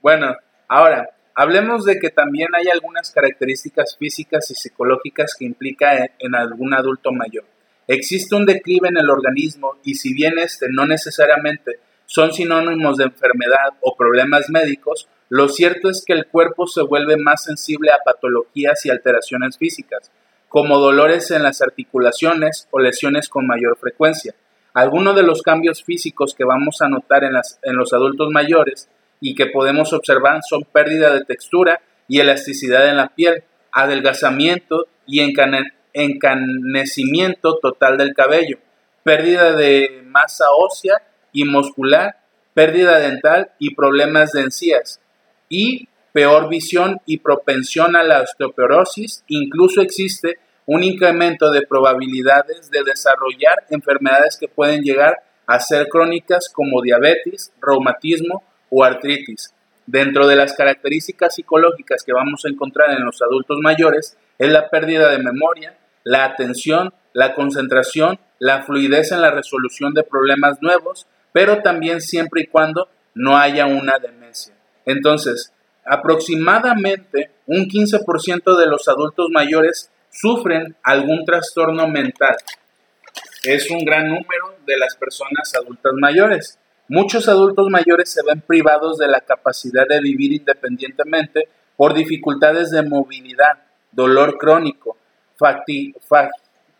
[0.00, 0.36] bueno,
[0.68, 6.74] ahora, hablemos de que también hay algunas características físicas y psicológicas que implica en, algún
[6.74, 7.44] adulto mayor.
[7.86, 13.04] Existe un declive en el organismo y si bien este no necesariamente son sinónimos de
[13.04, 18.02] enfermedad o problemas médicos, lo cierto es que el cuerpo se vuelve más sensible a
[18.04, 20.10] patologías y alteraciones físicas,
[20.48, 24.34] como dolores en las articulaciones o lesiones con mayor frecuencia.
[24.74, 28.88] Algunos de los cambios físicos que vamos a notar en, las, en los adultos mayores
[29.20, 35.20] y que podemos observar son pérdida de textura y elasticidad en la piel, adelgazamiento y
[35.20, 38.58] encanecimiento total del cabello,
[39.04, 41.02] pérdida de masa ósea
[41.32, 42.16] y muscular,
[42.54, 45.00] pérdida dental y problemas de encías,
[45.48, 52.82] y peor visión y propensión a la osteoporosis, incluso existe un incremento de probabilidades de
[52.84, 59.52] desarrollar enfermedades que pueden llegar a ser crónicas como diabetes, reumatismo o artritis.
[59.86, 64.70] Dentro de las características psicológicas que vamos a encontrar en los adultos mayores es la
[64.70, 71.06] pérdida de memoria, la atención, la concentración, la fluidez en la resolución de problemas nuevos,
[71.32, 74.54] pero también siempre y cuando no haya una demencia.
[74.86, 75.52] Entonces,
[75.84, 82.36] aproximadamente un 15% de los adultos mayores sufren algún trastorno mental.
[83.42, 86.58] Es un gran número de las personas adultas mayores.
[86.92, 92.82] Muchos adultos mayores se ven privados de la capacidad de vivir independientemente por dificultades de
[92.82, 93.62] movilidad,
[93.92, 94.96] dolor crónico,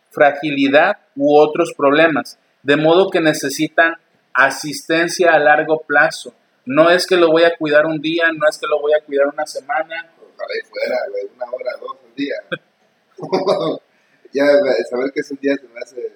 [0.09, 3.93] fragilidad u otros problemas, de modo que necesitan
[4.33, 6.33] asistencia a largo plazo.
[6.65, 9.01] No es que lo voy a cuidar un día, no es que lo voy a
[9.05, 10.11] cuidar una semana.
[10.17, 10.97] Ojalá y fuera,
[11.37, 12.35] una hora, dos, un día.
[14.33, 14.45] ya,
[14.89, 16.11] saber que es un día se me hace...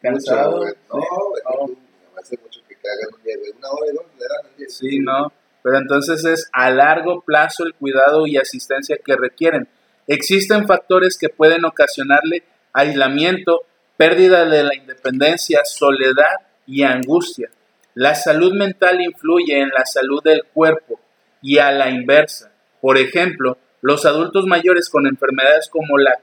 [0.00, 0.58] ¿Cansado?
[0.58, 1.89] Mucho, no, no.
[2.20, 3.58] Hace mucho que hagan un.
[3.58, 4.68] Una hora y dos le dan.
[4.68, 5.32] Sí, no.
[5.62, 9.68] Pero entonces es a largo plazo el cuidado y asistencia que requieren.
[10.06, 13.66] Existen factores que pueden ocasionarle aislamiento,
[13.96, 16.34] pérdida de la independencia, soledad
[16.66, 17.50] y angustia.
[17.94, 21.00] La salud mental influye en la salud del cuerpo
[21.42, 22.52] y a la inversa.
[22.80, 26.18] Por ejemplo, los adultos mayores con enfermedades como la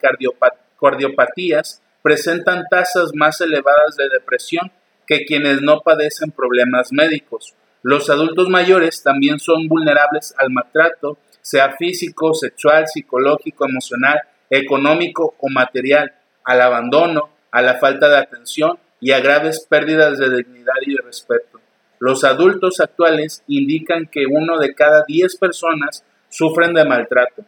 [0.80, 4.72] cardiopatías presentan tasas más elevadas de depresión
[5.08, 7.56] que quienes no padecen problemas médicos.
[7.82, 15.50] Los adultos mayores también son vulnerables al maltrato, sea físico, sexual, psicológico, emocional, económico o
[15.50, 16.14] material,
[16.44, 21.62] al abandono, a la falta de atención y a graves pérdidas de dignidad y respeto.
[22.00, 27.46] Los adultos actuales indican que uno de cada diez personas sufren de maltrato.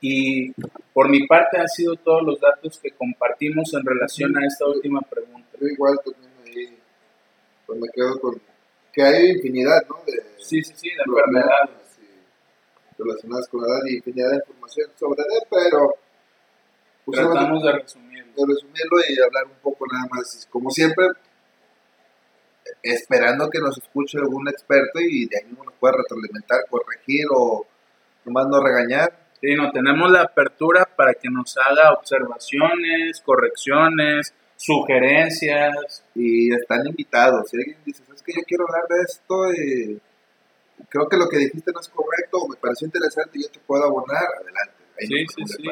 [0.00, 0.52] Y
[0.92, 5.00] por mi parte han sido todos los datos que compartimos en relación a esta última
[5.00, 5.48] pregunta.
[5.60, 6.27] Igual ahí
[7.68, 8.40] pues me quedo con
[8.90, 10.00] que hay infinidad, ¿no?
[10.06, 11.70] De sí, sí, sí, de enfermedades
[12.96, 15.94] relacionadas con la edad y infinidad de información sobre él, pero
[17.04, 18.32] pues, tratamos de resumirlo.
[18.34, 21.08] De resumirlo y hablar un poco nada más, como siempre,
[22.82, 27.66] esperando que nos escuche algún experto y de ahí mismo nos pueda retroalimentar, corregir o
[28.24, 29.28] nomás no regañar.
[29.42, 36.04] Sí, no, tenemos la apertura para que nos haga observaciones, correcciones, sugerencias.
[36.14, 37.48] Y están invitados.
[37.48, 40.00] Si alguien dice, es que yo quiero hablar de esto y
[40.88, 43.60] creo que lo que dijiste no es correcto o me pareció interesante y yo te
[43.60, 44.84] puedo abonar, adelante.
[45.00, 45.70] Ahí sí, sí, sí.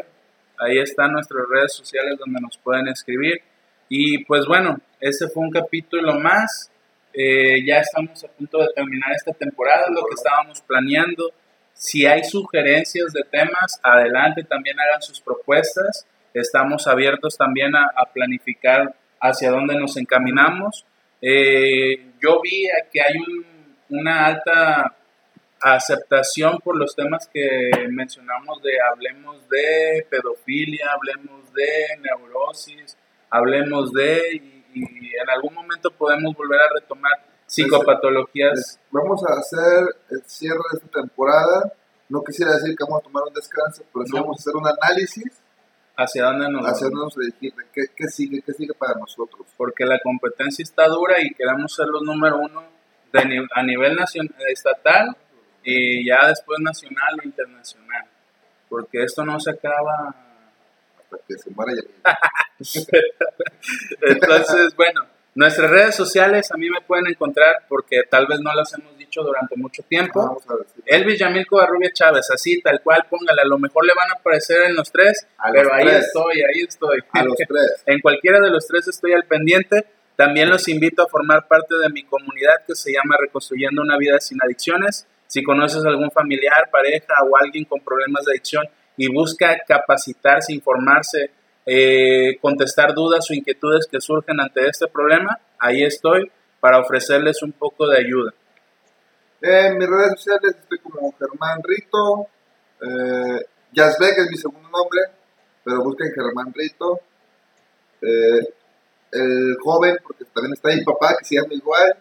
[0.59, 3.43] Ahí están nuestras redes sociales donde nos pueden escribir.
[3.89, 6.71] Y pues bueno, ese fue un capítulo más.
[7.13, 11.33] Eh, ya estamos a punto de terminar esta temporada, lo que estábamos planeando.
[11.73, 16.07] Si hay sugerencias de temas, adelante, también hagan sus propuestas.
[16.41, 20.85] Estamos abiertos también a, planificar hacia dónde nos encaminamos.
[21.21, 23.15] Eh, yo vi que hay
[23.89, 24.97] una alta
[25.61, 32.97] aceptación por los temas que mencionamos de hablemos de pedofilia, hablemos de neurosis,
[33.31, 34.43] hablemos de
[34.75, 37.13] y en algún momento podemos volver a retomar
[37.47, 38.79] psicopatologías.
[38.91, 41.73] Vamos a hacer el cierre de esta temporada.
[42.11, 44.67] No quisiera decir que vamos a tomar un descanso, pero sí vamos a hacer un
[44.67, 45.43] análisis.
[45.97, 48.43] ¿Hacia dónde nos Hacia dónde nos ¿Qué, ¿Qué, sigue?
[48.43, 49.47] ¿Qué sigue para nosotros?
[49.57, 52.65] Porque la competencia está dura y queremos ser los número uno
[53.13, 55.17] de, a nivel nacional, estatal
[55.63, 58.05] y ya después nacional e internacional.
[58.69, 60.15] Porque esto no se acaba
[60.99, 61.73] hasta que se muera
[64.03, 68.73] Entonces, bueno, nuestras redes sociales a mí me pueden encontrar porque tal vez no las
[68.75, 70.21] hemos dicho durante mucho tiempo.
[70.21, 70.55] A.
[70.85, 73.43] Elvis Yamil Covarrubia Chávez, así, tal cual, póngale.
[73.43, 76.07] A lo mejor le van a aparecer en los tres, A pero los ahí tres.
[76.07, 76.99] estoy, ahí estoy.
[77.13, 77.83] A los tres.
[77.87, 79.85] En cualquiera de los tres estoy al pendiente.
[80.17, 84.19] También los invito a formar parte de mi comunidad que se llama Reconstruyendo una vida
[84.21, 85.07] sin adicciones.
[85.27, 88.65] Si conoces algún familiar, pareja o alguien con problemas de adicción
[88.97, 91.31] y busca capacitarse, informarse,
[91.67, 96.31] eh, contestar dudas o inquietudes que surgen ante este problema, ahí estoy
[96.61, 98.33] para ofrecerles un poco de ayuda.
[99.49, 102.27] En mis redes sociales estoy como Germán Rito.
[102.81, 105.01] Eh, Yazbek es mi segundo nombre,
[105.65, 107.01] pero busquen Germán Rito.
[108.03, 108.55] Eh,
[109.13, 111.97] el joven, porque también está mi papá, que se llama igual.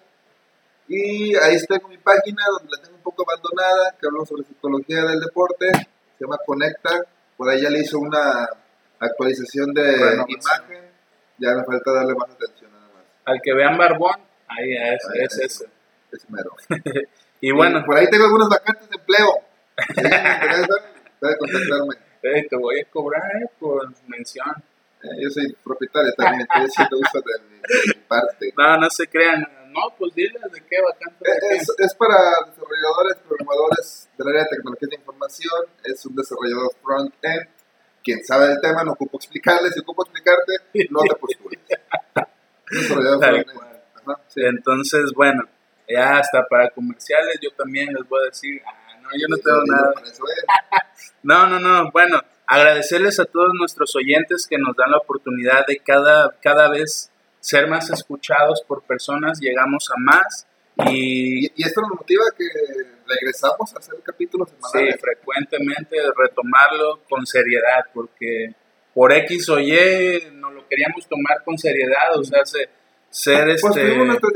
[0.87, 5.03] Y ahí tengo mi página donde la tengo un poco abandonada, que hablo sobre psicología
[5.03, 5.67] del deporte.
[6.17, 7.05] Se llama Conecta.
[7.37, 8.49] Por ahí ya le hizo una
[8.99, 10.39] actualización de Renovación.
[10.41, 10.91] imagen.
[11.37, 13.03] Ya me falta darle más atención nada más.
[13.25, 14.15] Al que vean Barbón,
[14.47, 15.45] ahí es, Ahí, es ahí.
[15.45, 15.65] ese.
[16.11, 16.51] Es mero.
[17.41, 19.27] Y bueno, por ahí tengo algunos vacantes de empleo.
[19.77, 20.75] Si interesa,
[21.19, 21.95] puede contactarme.
[22.23, 24.51] eh, te voy a cobrar eh, por mención.
[25.03, 28.53] Eh, yo soy propietario también, haciendo uso de mi, de mi parte.
[28.57, 29.41] No, no se crean.
[29.71, 31.25] No, pues diles de qué vacante.
[31.51, 32.15] Es, es para
[32.47, 35.65] desarrolladores, programadores del área de tecnología de información.
[35.83, 37.47] Es un desarrollador front-end.
[38.01, 39.69] Quien sabe del tema, no ocupo explicarle.
[39.71, 40.53] Si ocupo explicarte,
[40.89, 41.59] no te postules.
[42.71, 44.17] Un desarrollador front-end.
[44.29, 44.41] sí.
[44.45, 45.43] Entonces, bueno,
[45.87, 49.63] ya hasta para comerciales yo también les voy a decir, ah, no, yo no tengo
[49.65, 49.93] nada.
[51.23, 55.77] No, no, no, bueno, agradecerles a todos nuestros oyentes que nos dan la oportunidad de
[55.79, 60.47] cada, cada vez ser más escuchados por personas, llegamos a más
[60.87, 62.45] y Y, esto nos motiva que
[63.07, 64.99] regresamos a hacer capítulos sí, semanales.
[65.01, 68.53] frecuentemente retomarlo con seriedad, porque
[68.93, 72.69] por X o Y no lo queríamos tomar con seriedad, o sea, se-
[73.09, 73.81] ser Pues este...
[73.81, 74.33] tuvimos nuestras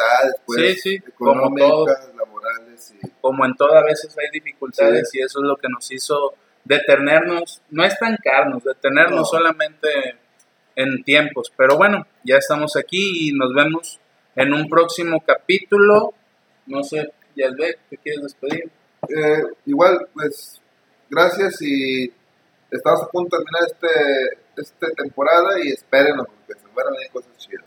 [0.00, 1.88] dificultades, pues, Sí, sí, como todo.
[1.88, 5.90] económicas, laborales y como en todas veces hay dificultades y eso es lo que nos
[5.90, 9.24] hizo detenernos, no estancarnos, detenernos No.
[9.24, 9.88] solamente
[10.76, 11.52] en tiempos.
[11.56, 13.98] Pero bueno, ya estamos aquí y nos vemos
[14.36, 16.14] en un próximo capítulo.
[16.66, 18.70] No sé, Yasbek, ¿te quieres despedir?
[19.08, 20.60] Eh, igual, pues,
[21.08, 22.12] gracias y
[22.70, 27.10] estamos a punto de terminar este, esta temporada y espérenos porque se van a venir
[27.10, 27.64] cosas chidas.